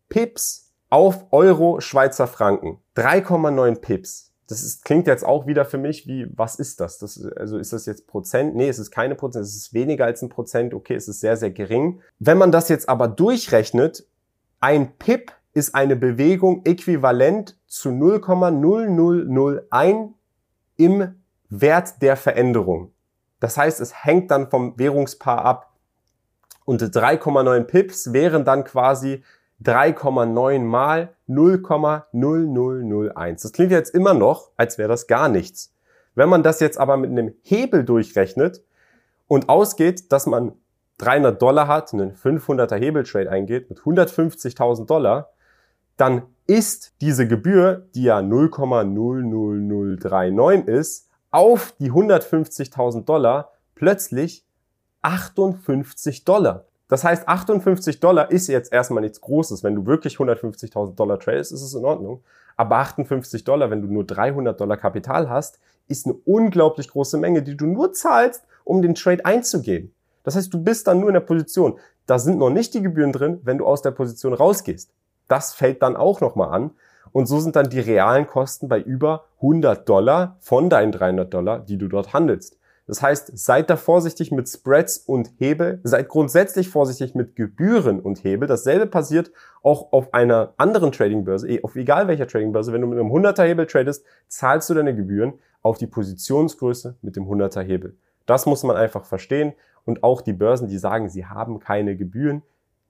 Pips 0.10 0.74
auf 0.90 1.28
Euro 1.32 1.82
Schweizer 1.82 2.26
Franken. 2.26 2.80
3,9 2.96 3.80
Pips. 3.80 4.34
Das 4.48 4.64
ist, 4.64 4.84
klingt 4.86 5.06
jetzt 5.08 5.26
auch 5.26 5.46
wieder 5.46 5.66
für 5.66 5.78
mich 5.78 6.08
wie, 6.08 6.26
was 6.36 6.56
ist 6.56 6.80
das? 6.80 6.98
das? 7.00 7.22
Also 7.36 7.58
ist 7.58 7.74
das 7.74 7.86
jetzt 7.86 8.08
Prozent? 8.08 8.56
Nee, 8.56 8.70
es 8.70 8.80
ist 8.80 8.92
keine 8.92 9.16
Prozent, 9.16 9.44
es 9.46 9.54
ist 9.56 9.74
weniger 9.74 10.06
als 10.06 10.22
ein 10.22 10.30
Prozent. 10.30 10.74
Okay, 10.74 10.96
es 10.96 11.10
ist 11.10 11.20
sehr, 11.20 11.36
sehr 11.36 11.52
gering. 11.52 12.00
Wenn 12.20 12.38
man 12.38 12.54
das 12.54 12.70
jetzt 12.70 12.88
aber 12.88 13.10
durchrechnet, 13.10 14.08
ein 14.62 14.98
Pip 14.98 15.34
ist 15.54 15.76
eine 15.76 15.98
Bewegung 15.98 16.62
äquivalent 16.66 17.60
zu 17.68 17.90
0,0001 17.90 20.14
im 20.78 21.16
Wert 21.50 22.02
der 22.02 22.16
Veränderung. 22.16 22.94
Das 23.40 23.58
heißt, 23.58 23.82
es 23.82 24.06
hängt 24.06 24.32
dann 24.32 24.50
vom 24.50 24.80
Währungspaar 24.80 25.44
ab. 25.44 25.74
Und 26.64 26.82
3,9 26.82 27.64
Pips 27.64 28.14
wären 28.14 28.46
dann 28.46 28.64
quasi 28.64 29.24
3,9 29.64 30.60
mal 30.60 31.16
0,0001. 31.28 33.42
Das 33.42 33.52
klingt 33.52 33.72
jetzt 33.72 33.94
immer 33.94 34.14
noch, 34.14 34.52
als 34.56 34.78
wäre 34.78 34.90
das 34.90 35.08
gar 35.08 35.28
nichts. 35.30 35.74
Wenn 36.16 36.30
man 36.30 36.44
das 36.44 36.60
jetzt 36.60 36.80
aber 36.80 36.98
mit 36.98 37.10
einem 37.12 37.34
Hebel 37.44 37.84
durchrechnet 37.84 38.64
und 39.28 39.50
ausgeht, 39.50 40.12
dass 40.12 40.26
man 40.26 40.54
300 41.00 41.40
Dollar 41.42 41.68
hat, 41.68 41.94
einen 41.94 42.16
500er 42.16 42.76
Hebeltrade 42.76 43.30
eingeht 43.30 43.70
mit 43.70 43.80
150.000 43.80 44.86
Dollar, 44.86 45.32
dann 45.96 46.24
ist 46.48 46.94
diese 47.02 47.28
Gebühr, 47.28 47.88
die 47.94 48.04
ja 48.04 48.20
0,00039 48.20 50.68
ist, 50.68 51.10
auf 51.30 51.76
die 51.80 51.92
150.000 51.92 53.06
Dollar 53.06 53.52
plötzlich 53.76 54.46
58 55.02 56.24
Dollar. 56.24 56.67
Das 56.88 57.04
heißt, 57.04 57.28
58 57.28 58.00
Dollar 58.00 58.32
ist 58.32 58.48
jetzt 58.48 58.72
erstmal 58.72 59.02
nichts 59.02 59.20
Großes. 59.20 59.64
Wenn 59.64 59.76
du 59.76 59.86
wirklich 59.86 60.16
150.000 60.18 60.96
Dollar 60.96 61.20
tradest, 61.20 61.52
ist 61.52 61.62
es 61.62 61.74
in 61.74 61.84
Ordnung. 61.84 62.24
Aber 62.56 62.78
58 62.78 63.44
Dollar, 63.44 63.70
wenn 63.70 63.82
du 63.82 63.88
nur 63.88 64.06
300 64.06 64.60
Dollar 64.60 64.78
Kapital 64.78 65.30
hast, 65.30 65.60
ist 65.88 66.06
eine 66.06 66.16
unglaublich 66.26 66.90
große 66.90 67.18
Menge, 67.18 67.44
die 67.44 67.58
du 67.58 67.66
nur 67.66 67.94
zahlst, 67.94 68.44
um 68.64 68.82
den 68.82 68.96
Trade 68.96 69.26
einzugehen. 69.26 69.94
Das 70.24 70.36
heißt, 70.36 70.54
du 70.54 70.62
bist 70.62 70.88
dann 70.88 71.00
nur 71.00 71.10
in 71.10 71.14
der 71.14 71.22
Position. 71.22 71.80
Da 72.06 72.20
sind 72.20 72.38
noch 72.38 72.50
nicht 72.50 72.74
die 72.74 72.82
Gebühren 72.82 73.14
drin, 73.14 73.40
wenn 73.44 73.58
du 73.58 73.66
aus 73.66 73.82
der 73.82 73.92
Position 73.92 74.34
rausgehst. 74.34 74.92
Das 75.28 75.54
fällt 75.54 75.82
dann 75.82 75.96
auch 75.96 76.22
nochmal 76.22 76.50
an. 76.50 76.72
Und 77.12 77.28
so 77.28 77.40
sind 77.40 77.56
dann 77.56 77.70
die 77.70 77.80
realen 77.80 78.28
Kosten 78.28 78.68
bei 78.68 78.80
über 78.80 79.26
100 79.38 79.88
Dollar 79.88 80.38
von 80.40 80.70
deinen 80.70 80.92
300 80.92 81.34
Dollar, 81.34 81.60
die 81.60 81.78
du 81.78 81.88
dort 81.88 82.14
handelst. 82.14 82.58
Das 82.88 83.02
heißt, 83.02 83.38
seid 83.38 83.70
da 83.70 83.76
vorsichtig 83.76 84.32
mit 84.32 84.48
Spreads 84.48 84.98
und 84.98 85.32
Hebel, 85.38 85.82
seid 85.84 86.08
grundsätzlich 86.08 86.70
vorsichtig 86.70 87.16
mit 87.16 87.36
Gebühren 87.36 88.00
und 88.00 88.24
Hebel. 88.24 88.48
Dasselbe 88.48 88.88
passiert 88.88 89.32
auch 89.62 89.92
auf 89.92 90.14
einer 90.14 90.54
anderen 90.56 90.94
Tradingbörse, 90.94 91.50
eh, 91.50 91.64
auf 91.64 91.76
egal 91.76 92.08
welcher 92.08 92.28
Tradingbörse. 92.28 92.72
Wenn 92.72 92.82
du 92.82 92.88
mit 92.88 92.98
einem 92.98 93.12
100er 93.12 93.44
Hebel 93.44 93.68
tradest, 93.68 94.06
zahlst 94.30 94.70
du 94.70 94.74
deine 94.74 94.96
Gebühren 94.96 95.34
auf 95.62 95.78
die 95.78 95.88
Positionsgröße 95.88 96.96
mit 97.02 97.18
dem 97.18 97.26
100er 97.26 97.62
Hebel. 97.62 97.98
Das 98.26 98.46
muss 98.46 98.64
man 98.64 98.78
einfach 98.78 99.04
verstehen. 99.04 99.54
Und 99.84 100.04
auch 100.04 100.22
die 100.22 100.34
Börsen, 100.34 100.70
die 100.70 100.78
sagen, 100.78 101.10
sie 101.10 101.26
haben 101.26 101.60
keine 101.60 101.98
Gebühren, 101.98 102.44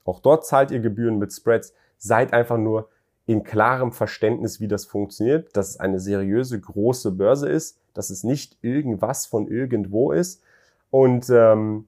auch 0.03 0.19
dort 0.19 0.45
zahlt 0.45 0.71
ihr 0.71 0.79
Gebühren 0.79 1.17
mit 1.17 1.33
Spreads. 1.33 1.73
Seid 1.97 2.33
einfach 2.33 2.57
nur 2.57 2.89
in 3.27 3.43
klarem 3.43 3.91
Verständnis, 3.91 4.59
wie 4.59 4.69
das 4.69 4.85
funktioniert, 4.85 5.55
dass 5.55 5.69
es 5.69 5.79
eine 5.79 5.99
seriöse 5.99 6.59
große 6.59 7.11
Börse 7.11 7.49
ist, 7.49 7.77
dass 7.93 8.09
es 8.09 8.23
nicht 8.23 8.57
irgendwas 8.61 9.25
von 9.25 9.47
irgendwo 9.47 10.13
ist. 10.13 10.41
Und 10.89 11.29
ähm, 11.29 11.87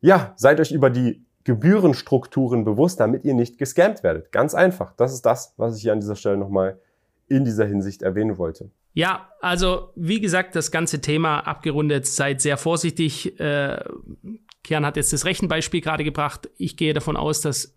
ja, 0.00 0.32
seid 0.36 0.58
euch 0.58 0.72
über 0.72 0.88
die 0.88 1.22
Gebührenstrukturen 1.44 2.64
bewusst, 2.64 2.98
damit 3.00 3.24
ihr 3.24 3.34
nicht 3.34 3.58
gescampt 3.58 4.02
werdet. 4.02 4.32
Ganz 4.32 4.54
einfach. 4.54 4.94
Das 4.96 5.12
ist 5.12 5.26
das, 5.26 5.52
was 5.58 5.76
ich 5.76 5.82
hier 5.82 5.92
an 5.92 6.00
dieser 6.00 6.16
Stelle 6.16 6.38
nochmal 6.38 6.80
in 7.28 7.44
dieser 7.44 7.66
Hinsicht 7.66 8.02
erwähnen 8.02 8.38
wollte. 8.38 8.70
Ja, 8.94 9.28
also 9.42 9.90
wie 9.94 10.20
gesagt, 10.20 10.56
das 10.56 10.70
ganze 10.70 11.02
Thema 11.02 11.40
abgerundet, 11.40 12.06
seid 12.06 12.40
sehr 12.40 12.56
vorsichtig. 12.56 13.38
Äh, 13.38 13.84
Kian 14.64 14.86
hat 14.86 14.96
jetzt 14.96 15.12
das 15.12 15.26
Rechenbeispiel 15.26 15.82
gerade 15.82 16.02
gebracht. 16.02 16.48
Ich 16.56 16.78
gehe 16.78 16.94
davon 16.94 17.16
aus, 17.16 17.42
dass 17.42 17.74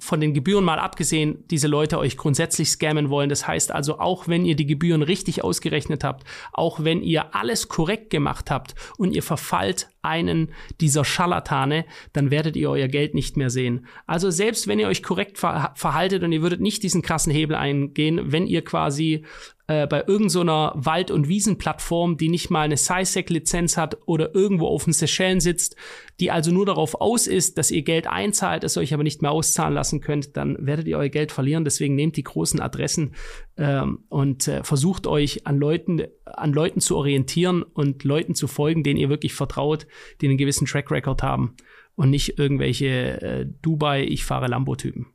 von 0.00 0.20
den 0.20 0.34
Gebühren 0.34 0.64
mal 0.64 0.78
abgesehen, 0.78 1.44
diese 1.50 1.68
Leute 1.68 1.98
euch 1.98 2.16
grundsätzlich 2.16 2.70
scammen 2.70 3.10
wollen. 3.10 3.28
Das 3.28 3.46
heißt 3.46 3.70
also, 3.72 3.98
auch 3.98 4.28
wenn 4.28 4.44
ihr 4.44 4.56
die 4.56 4.66
Gebühren 4.66 5.02
richtig 5.02 5.44
ausgerechnet 5.44 6.04
habt, 6.04 6.24
auch 6.52 6.82
wenn 6.82 7.02
ihr 7.02 7.34
alles 7.34 7.68
korrekt 7.68 8.10
gemacht 8.10 8.50
habt 8.50 8.74
und 8.96 9.12
ihr 9.12 9.22
verfallt 9.22 9.88
einen 10.02 10.52
dieser 10.80 11.04
Scharlatane, 11.04 11.84
dann 12.12 12.30
werdet 12.30 12.56
ihr 12.56 12.70
euer 12.70 12.88
Geld 12.88 13.14
nicht 13.14 13.36
mehr 13.36 13.50
sehen. 13.50 13.86
Also 14.06 14.30
selbst 14.30 14.66
wenn 14.66 14.78
ihr 14.78 14.88
euch 14.88 15.02
korrekt 15.02 15.38
ver 15.38 15.72
verhaltet 15.74 16.22
und 16.22 16.32
ihr 16.32 16.42
würdet 16.42 16.60
nicht 16.60 16.82
diesen 16.82 17.02
krassen 17.02 17.32
Hebel 17.32 17.56
eingehen, 17.56 18.32
wenn 18.32 18.46
ihr 18.46 18.64
quasi 18.64 19.24
äh, 19.70 19.86
bei 19.86 20.02
irgendeiner 20.04 20.72
so 20.74 20.84
Wald- 20.84 21.12
und 21.12 21.28
Wiesenplattform, 21.28 22.16
die 22.16 22.28
nicht 22.28 22.50
mal 22.50 22.62
eine 22.62 22.76
SciSec-Lizenz 22.76 23.76
hat 23.76 23.98
oder 24.04 24.34
irgendwo 24.34 24.66
auf 24.66 24.82
den 24.82 24.92
Seychellen 24.92 25.38
sitzt, 25.38 25.76
die 26.18 26.32
also 26.32 26.50
nur 26.50 26.66
darauf 26.66 27.00
aus 27.00 27.28
ist, 27.28 27.56
dass 27.56 27.70
ihr 27.70 27.82
Geld 27.82 28.08
einzahlt, 28.08 28.64
es 28.64 28.76
euch 28.76 28.92
aber 28.92 29.04
nicht 29.04 29.22
mehr 29.22 29.30
auszahlen 29.30 29.74
lassen 29.74 30.00
könnt, 30.00 30.36
dann 30.36 30.56
werdet 30.66 30.88
ihr 30.88 30.98
euer 30.98 31.08
Geld 31.08 31.30
verlieren. 31.30 31.64
Deswegen 31.64 31.94
nehmt 31.94 32.16
die 32.16 32.24
großen 32.24 32.60
Adressen 32.60 33.14
ähm, 33.56 34.04
und 34.08 34.48
äh, 34.48 34.64
versucht 34.64 35.06
euch 35.06 35.46
an 35.46 35.58
Leuten, 35.58 36.02
an 36.24 36.52
Leuten 36.52 36.80
zu 36.80 36.96
orientieren 36.96 37.62
und 37.62 38.04
Leuten 38.04 38.34
zu 38.34 38.46
folgen, 38.46 38.82
denen 38.82 38.98
ihr 38.98 39.08
wirklich 39.08 39.34
vertraut, 39.34 39.86
die 40.20 40.28
einen 40.28 40.38
gewissen 40.38 40.66
Track 40.66 40.90
Record 40.90 41.22
haben 41.22 41.56
und 41.96 42.10
nicht 42.10 42.38
irgendwelche 42.38 42.86
äh, 43.20 43.46
Dubai, 43.62 44.02
ich 44.04 44.24
fahre 44.24 44.46
Lambo-Typen. 44.46 45.06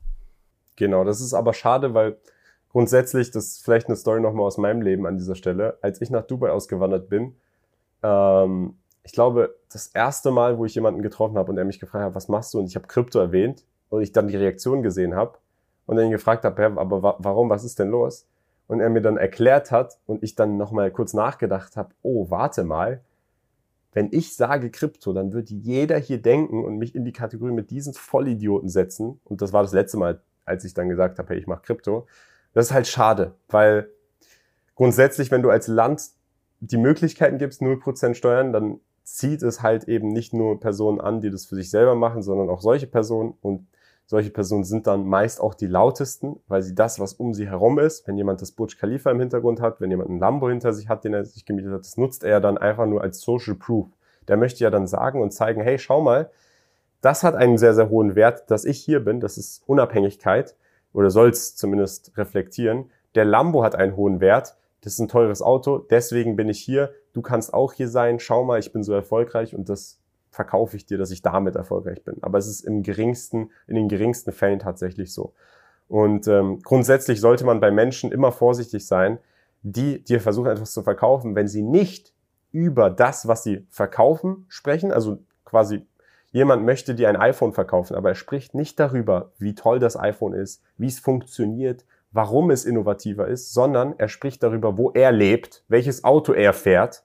Genau, 0.76 1.04
das 1.04 1.22
ist 1.22 1.34
aber 1.34 1.54
schade, 1.54 1.94
weil 1.94 2.18
grundsätzlich, 2.70 3.32
das 3.32 3.48
ist 3.48 3.66
vielleicht 3.66 3.88
eine 3.88 3.96
Story 3.96 4.22
nochmal 4.22 4.46
aus 4.46 4.58
meinem 4.58 4.82
Leben 4.82 5.06
an 5.06 5.18
dieser 5.18 5.36
Stelle. 5.36 5.78
Als 5.82 6.02
ich 6.02 6.10
nach 6.10 6.28
Dubai 6.28 6.52
ausgewandert 6.52 7.10
bin, 7.10 7.36
ähm, 8.04 8.76
ich 9.04 9.14
glaube, 9.14 9.56
das 9.72 9.88
erste 9.88 10.32
Mal, 10.32 10.58
wo 10.58 10.66
ich 10.66 10.76
jemanden 10.76 11.02
getroffen 11.02 11.38
habe 11.38 11.52
und 11.52 11.58
er 11.58 11.66
mich 11.66 11.80
gefragt 11.80 12.04
hat, 12.06 12.16
was 12.16 12.28
machst 12.28 12.54
du? 12.54 12.60
Und 12.60 12.66
ich 12.66 12.76
habe 12.76 12.88
Krypto 12.88 13.20
erwähnt 13.20 13.64
und 13.90 14.02
ich 14.02 14.12
dann 14.12 14.28
die 14.28 14.36
Reaktion 14.36 14.84
gesehen 14.84 15.16
habe 15.16 15.38
und 15.86 15.96
dann 15.96 16.06
ihn 16.06 16.12
gefragt 16.12 16.44
habe, 16.44 16.62
ja, 16.62 16.68
aber 16.78 17.04
wa 17.04 17.16
warum, 17.20 17.50
was 17.50 17.64
ist 17.64 17.80
denn 17.80 17.90
los? 17.90 18.28
Und 18.68 18.80
er 18.80 18.90
mir 18.90 19.02
dann 19.02 19.18
erklärt 19.18 19.72
hat 19.72 20.00
und 20.08 20.24
ich 20.24 20.36
dann 20.36 20.58
nochmal 20.58 20.90
kurz 20.92 21.14
nachgedacht 21.14 21.78
habe, 21.78 21.94
oh, 22.02 22.30
warte 22.30 22.64
mal, 22.64 23.02
wenn 23.94 24.10
ich 24.12 24.36
sage 24.36 24.72
Krypto, 24.72 25.14
dann 25.14 25.32
wird 25.32 25.50
jeder 25.50 25.98
hier 25.98 26.22
denken 26.22 26.66
und 26.66 26.78
mich 26.78 26.96
in 26.96 27.06
die 27.06 27.14
Kategorie 27.14 27.54
mit 27.54 27.72
diesen 27.72 27.94
Vollidioten 27.94 28.68
setzen. 28.68 29.22
Und 29.24 29.42
das 29.42 29.54
war 29.54 29.64
das 29.64 29.72
letzte 29.72 29.98
Mal, 29.98 30.22
als 30.44 30.66
ich 30.66 30.74
dann 30.74 30.90
gesagt 30.90 31.18
habe, 31.18 31.30
hey, 31.30 31.38
ich 31.38 31.48
mache 31.48 31.62
Krypto. 31.62 32.06
Das 32.54 32.68
ist 32.68 32.74
halt 32.74 32.88
schade, 32.88 33.36
weil 33.48 33.90
grundsätzlich, 34.76 35.32
wenn 35.32 35.42
du 35.42 35.50
als 35.50 35.68
Land 35.68 36.10
die 36.60 36.78
Möglichkeiten 36.78 37.38
gibst, 37.38 37.62
0% 37.62 38.16
Steuern, 38.16 38.52
dann 38.52 38.80
zieht 39.04 39.44
es 39.44 39.62
halt 39.62 39.86
eben 39.86 40.10
nicht 40.10 40.34
nur 40.34 40.60
Personen 40.60 41.00
an, 41.00 41.22
die 41.22 41.30
das 41.30 41.46
für 41.46 41.56
sich 41.56 41.70
selber 41.70 41.96
machen, 41.96 42.22
sondern 42.22 42.50
auch 42.50 42.62
solche 42.62 42.88
Personen. 42.88 43.36
Und 43.42 43.68
solche 44.08 44.30
Personen 44.30 44.64
sind 44.64 44.88
dann 44.88 45.06
meist 45.06 45.42
auch 45.42 45.56
die 45.56 45.68
lautesten, 45.68 46.40
weil 46.48 46.62
sie 46.62 46.76
das, 46.76 47.00
was 47.00 47.14
um 47.14 47.34
sie 47.34 47.48
herum 47.48 47.80
ist, 47.80 48.08
wenn 48.08 48.18
jemand 48.18 48.42
das 48.42 48.52
Burj 48.52 48.78
Khalifa 48.78 49.10
im 49.10 49.20
Hintergrund 49.20 49.62
hat, 49.62 49.82
wenn 49.82 49.90
jemand 49.90 50.10
einen 50.10 50.20
Lambo 50.20 50.50
hinter 50.50 50.74
sich 50.74 50.90
hat, 50.90 51.04
den 51.04 51.14
er 51.14 51.26
sich 51.26 51.46
gemietet 51.46 51.72
hat, 51.72 51.80
das 51.82 51.98
nutzt 51.98 52.24
er 52.24 52.40
dann 52.40 52.58
einfach 52.58 52.86
nur 52.86 53.02
als 53.02 53.22
Social 53.22 53.56
Proof. 53.56 53.88
Der 54.28 54.38
möchte 54.38 54.64
ja 54.64 54.70
dann 54.70 54.88
sagen 54.88 55.22
und 55.22 55.32
zeigen, 55.32 55.62
hey, 55.62 55.80
schau 55.80 56.02
mal, 56.02 56.30
das 57.02 57.24
hat 57.24 57.36
einen 57.36 57.58
sehr, 57.58 57.74
sehr 57.74 57.90
hohen 57.90 58.16
Wert, 58.16 58.50
dass 58.50 58.66
ich 58.66 58.80
hier 58.80 59.04
bin, 59.04 59.20
das 59.20 59.38
ist 59.38 59.64
Unabhängigkeit 59.68 60.56
oder 60.94 61.10
soll 61.10 61.30
es 61.30 61.56
zumindest 61.56 62.16
reflektieren. 62.18 62.92
Der 63.16 63.26
Lambo 63.26 63.64
hat 63.64 63.76
einen 63.76 63.96
hohen 63.96 64.20
Wert, 64.20 64.56
das 64.82 64.94
ist 64.94 65.00
ein 65.00 65.08
teures 65.08 65.42
Auto, 65.42 65.80
deswegen 65.80 66.36
bin 66.36 66.48
ich 66.48 66.60
hier, 66.60 66.94
du 67.14 67.22
kannst 67.22 67.54
auch 67.54 67.74
hier 67.74 67.88
sein, 67.88 68.20
schau 68.20 68.44
mal, 68.44 68.60
ich 68.60 68.72
bin 68.72 68.84
so 68.84 68.94
erfolgreich 68.94 69.56
und 69.56 69.68
das 69.70 70.00
verkaufe 70.36 70.76
ich 70.76 70.86
dir, 70.86 70.98
dass 70.98 71.12
ich 71.12 71.22
damit 71.22 71.56
erfolgreich 71.56 72.04
bin. 72.04 72.18
Aber 72.22 72.38
es 72.38 72.48
ist 72.48 72.62
im 72.62 72.84
geringsten, 72.84 73.52
in 73.68 73.76
den 73.76 73.88
geringsten 73.88 74.32
Fällen 74.32 74.60
tatsächlich 74.60 75.14
so. 75.14 75.34
Und 75.88 76.28
ähm, 76.28 76.60
grundsätzlich 76.62 77.22
sollte 77.22 77.46
man 77.46 77.60
bei 77.60 77.72
Menschen 77.72 78.12
immer 78.12 78.32
vorsichtig 78.32 78.86
sein, 78.86 79.20
die 79.62 80.04
dir 80.04 80.20
versuchen, 80.20 80.52
etwas 80.52 80.74
zu 80.74 80.84
verkaufen, 80.84 81.36
wenn 81.36 81.48
sie 81.48 81.64
nicht 81.64 82.14
über 82.52 82.90
das, 82.90 83.28
was 83.28 83.44
sie 83.44 83.66
verkaufen, 83.70 84.46
sprechen. 84.50 84.92
Also 84.92 85.20
quasi 85.46 85.86
jemand 86.32 86.66
möchte 86.66 86.96
dir 86.96 87.10
ein 87.10 87.16
iPhone 87.16 87.54
verkaufen, 87.54 87.96
aber 87.96 88.10
er 88.10 88.16
spricht 88.16 88.54
nicht 88.54 88.80
darüber, 88.80 89.32
wie 89.38 89.56
toll 89.56 89.80
das 89.80 89.98
iPhone 89.98 90.34
ist, 90.34 90.62
wie 90.78 90.88
es 90.88 91.00
funktioniert, 91.00 91.86
warum 92.12 92.52
es 92.52 92.66
innovativer 92.66 93.28
ist, 93.28 93.54
sondern 93.54 93.96
er 93.98 94.10
spricht 94.10 94.44
darüber, 94.44 94.78
wo 94.78 94.92
er 94.92 95.12
lebt, 95.12 95.64
welches 95.68 96.04
Auto 96.04 96.34
er 96.34 96.54
fährt, 96.54 97.04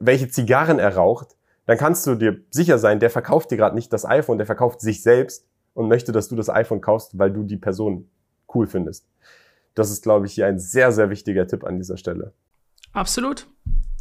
welche 0.00 0.28
Zigarren 0.28 0.78
er 0.78 0.96
raucht, 0.96 1.36
dann 1.66 1.78
kannst 1.78 2.06
du 2.06 2.14
dir 2.14 2.40
sicher 2.50 2.78
sein, 2.78 3.00
der 3.00 3.10
verkauft 3.10 3.50
dir 3.50 3.56
gerade 3.56 3.74
nicht 3.74 3.92
das 3.92 4.04
iPhone, 4.04 4.38
der 4.38 4.46
verkauft 4.46 4.80
sich 4.80 5.02
selbst 5.02 5.46
und 5.74 5.88
möchte, 5.88 6.12
dass 6.12 6.28
du 6.28 6.36
das 6.36 6.48
iPhone 6.48 6.80
kaufst, 6.80 7.18
weil 7.18 7.32
du 7.32 7.42
die 7.42 7.56
Person 7.56 8.08
cool 8.54 8.66
findest. 8.66 9.06
Das 9.74 9.90
ist, 9.90 10.02
glaube 10.02 10.26
ich, 10.26 10.32
hier 10.32 10.46
ein 10.46 10.58
sehr, 10.58 10.92
sehr 10.92 11.10
wichtiger 11.10 11.46
Tipp 11.46 11.64
an 11.64 11.76
dieser 11.76 11.96
Stelle. 11.96 12.32
Absolut. 12.92 13.46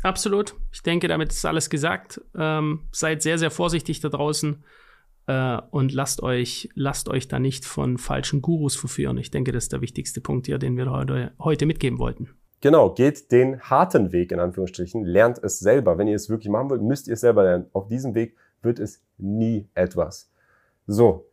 Absolut. 0.04 0.56
Ich 0.72 0.84
denke, 0.84 1.08
damit 1.08 1.32
ist 1.32 1.46
alles 1.46 1.70
gesagt. 1.70 2.22
Ähm, 2.36 2.82
seid 2.92 3.24
sehr, 3.24 3.40
sehr 3.40 3.50
vorsichtig 3.50 4.00
da 4.00 4.10
draußen 4.10 4.64
äh, 5.26 5.58
und 5.72 5.92
lasst 5.92 6.22
euch, 6.22 6.70
lasst 6.76 7.10
euch 7.10 7.28
da 7.28 7.40
nicht 7.40 7.66
von 7.66 7.98
falschen 7.98 8.42
Gurus 8.42 8.76
verführen. 8.76 9.18
Ich 9.18 9.32
denke, 9.32 9.52
das 9.52 9.66
ist 9.66 9.74
der 9.74 9.82
wichtigste 9.82 10.22
Punkt 10.22 10.46
hier, 10.46 10.60
den 10.60 10.78
wir 10.78 10.90
heute, 10.92 11.34
heute 11.40 11.66
mitgeben 11.66 11.98
wollten. 11.98 12.30
Genau, 12.62 12.92
geht 12.92 13.32
den 13.32 13.60
harten 13.62 14.12
Weg 14.12 14.32
in 14.32 14.40
Anführungsstrichen, 14.40 15.04
lernt 15.04 15.44
es 15.44 15.60
selber. 15.60 15.98
Wenn 15.98 16.08
ihr 16.08 16.16
es 16.16 16.30
wirklich 16.30 16.50
machen 16.50 16.70
wollt, 16.70 16.82
müsst 16.82 17.08
ihr 17.08 17.14
es 17.14 17.22
selber 17.22 17.44
lernen. 17.44 17.68
Auf 17.74 17.88
diesem 17.88 18.16
Weg 18.16 18.36
wird 18.62 18.80
es 18.80 19.04
nie 19.18 19.68
etwas. 19.74 20.32
So, 20.88 21.26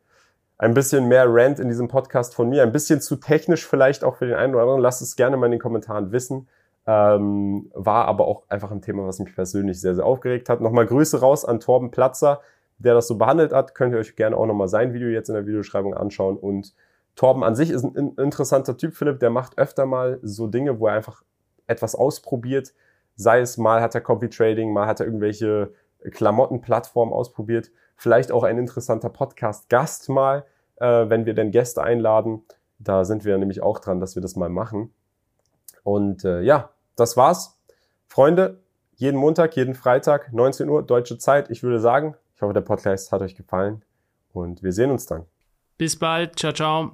ein 0.58 0.74
bisschen 0.74 1.08
mehr 1.08 1.26
Rant 1.28 1.58
in 1.58 1.68
diesem 1.68 1.88
Podcast 1.88 2.34
von 2.34 2.48
mir, 2.48 2.62
ein 2.62 2.70
bisschen 2.70 3.00
zu 3.00 3.16
technisch 3.16 3.66
vielleicht 3.66 4.04
auch 4.04 4.16
für 4.16 4.26
den 4.26 4.36
einen 4.36 4.54
oder 4.54 4.62
anderen. 4.62 4.80
Lasst 4.80 5.02
es 5.02 5.16
gerne 5.16 5.36
mal 5.36 5.46
in 5.46 5.52
den 5.52 5.60
Kommentaren 5.60 6.12
wissen. 6.12 6.48
Ähm, 6.86 7.70
war 7.74 8.06
aber 8.06 8.26
auch 8.26 8.44
einfach 8.48 8.70
ein 8.70 8.82
Thema, 8.82 9.06
was 9.06 9.18
mich 9.18 9.34
persönlich 9.34 9.80
sehr, 9.80 9.94
sehr 9.94 10.06
aufgeregt 10.06 10.48
hat. 10.48 10.60
Nochmal 10.60 10.86
Grüße 10.86 11.20
raus 11.20 11.44
an 11.44 11.60
Torben 11.60 11.90
Platzer, 11.90 12.40
der 12.78 12.94
das 12.94 13.08
so 13.08 13.18
behandelt 13.18 13.52
hat. 13.52 13.74
Könnt 13.74 13.92
ihr 13.92 13.98
euch 13.98 14.16
gerne 14.16 14.36
auch 14.36 14.46
nochmal 14.46 14.68
sein 14.68 14.92
Video 14.92 15.08
jetzt 15.08 15.28
in 15.28 15.34
der 15.34 15.46
Videoschreibung 15.46 15.94
anschauen. 15.94 16.36
Und 16.36 16.74
Torben 17.14 17.44
an 17.44 17.54
sich 17.54 17.70
ist 17.70 17.84
ein 17.84 18.14
interessanter 18.16 18.76
Typ, 18.76 18.94
Philipp. 18.94 19.20
Der 19.20 19.30
macht 19.30 19.58
öfter 19.58 19.86
mal 19.86 20.18
so 20.22 20.46
Dinge, 20.46 20.80
wo 20.80 20.86
er 20.86 20.94
einfach 20.94 21.22
etwas 21.66 21.94
ausprobiert. 21.94 22.72
Sei 23.16 23.40
es 23.40 23.58
mal 23.58 23.80
hat 23.80 23.94
er 23.94 24.00
Copy 24.00 24.28
Trading, 24.28 24.72
mal 24.72 24.86
hat 24.86 25.00
er 25.00 25.06
irgendwelche 25.06 25.72
Klamottenplattformen 26.10 27.14
ausprobiert. 27.14 27.70
Vielleicht 27.96 28.32
auch 28.32 28.42
ein 28.42 28.58
interessanter 28.58 29.10
Podcast-Gast 29.10 30.08
mal, 30.08 30.44
äh, 30.76 31.08
wenn 31.08 31.26
wir 31.26 31.34
denn 31.34 31.50
Gäste 31.50 31.82
einladen. 31.82 32.42
Da 32.78 33.04
sind 33.04 33.24
wir 33.24 33.38
nämlich 33.38 33.62
auch 33.62 33.78
dran, 33.78 34.00
dass 34.00 34.16
wir 34.16 34.22
das 34.22 34.34
mal 34.34 34.48
machen. 34.48 34.92
Und 35.84 36.24
äh, 36.24 36.40
ja, 36.40 36.70
das 36.96 37.16
war's. 37.16 37.60
Freunde, 38.08 38.60
jeden 38.96 39.18
Montag, 39.18 39.56
jeden 39.56 39.74
Freitag, 39.74 40.32
19 40.32 40.68
Uhr, 40.68 40.82
deutsche 40.82 41.18
Zeit. 41.18 41.50
Ich 41.50 41.62
würde 41.62 41.78
sagen, 41.78 42.16
ich 42.34 42.42
hoffe, 42.42 42.52
der 42.52 42.60
Podcast 42.62 43.12
hat 43.12 43.22
euch 43.22 43.36
gefallen 43.36 43.84
und 44.32 44.62
wir 44.62 44.72
sehen 44.72 44.90
uns 44.90 45.06
dann. 45.06 45.26
Bis 45.78 45.98
bald. 45.98 46.38
Ciao, 46.38 46.52
ciao. 46.52 46.90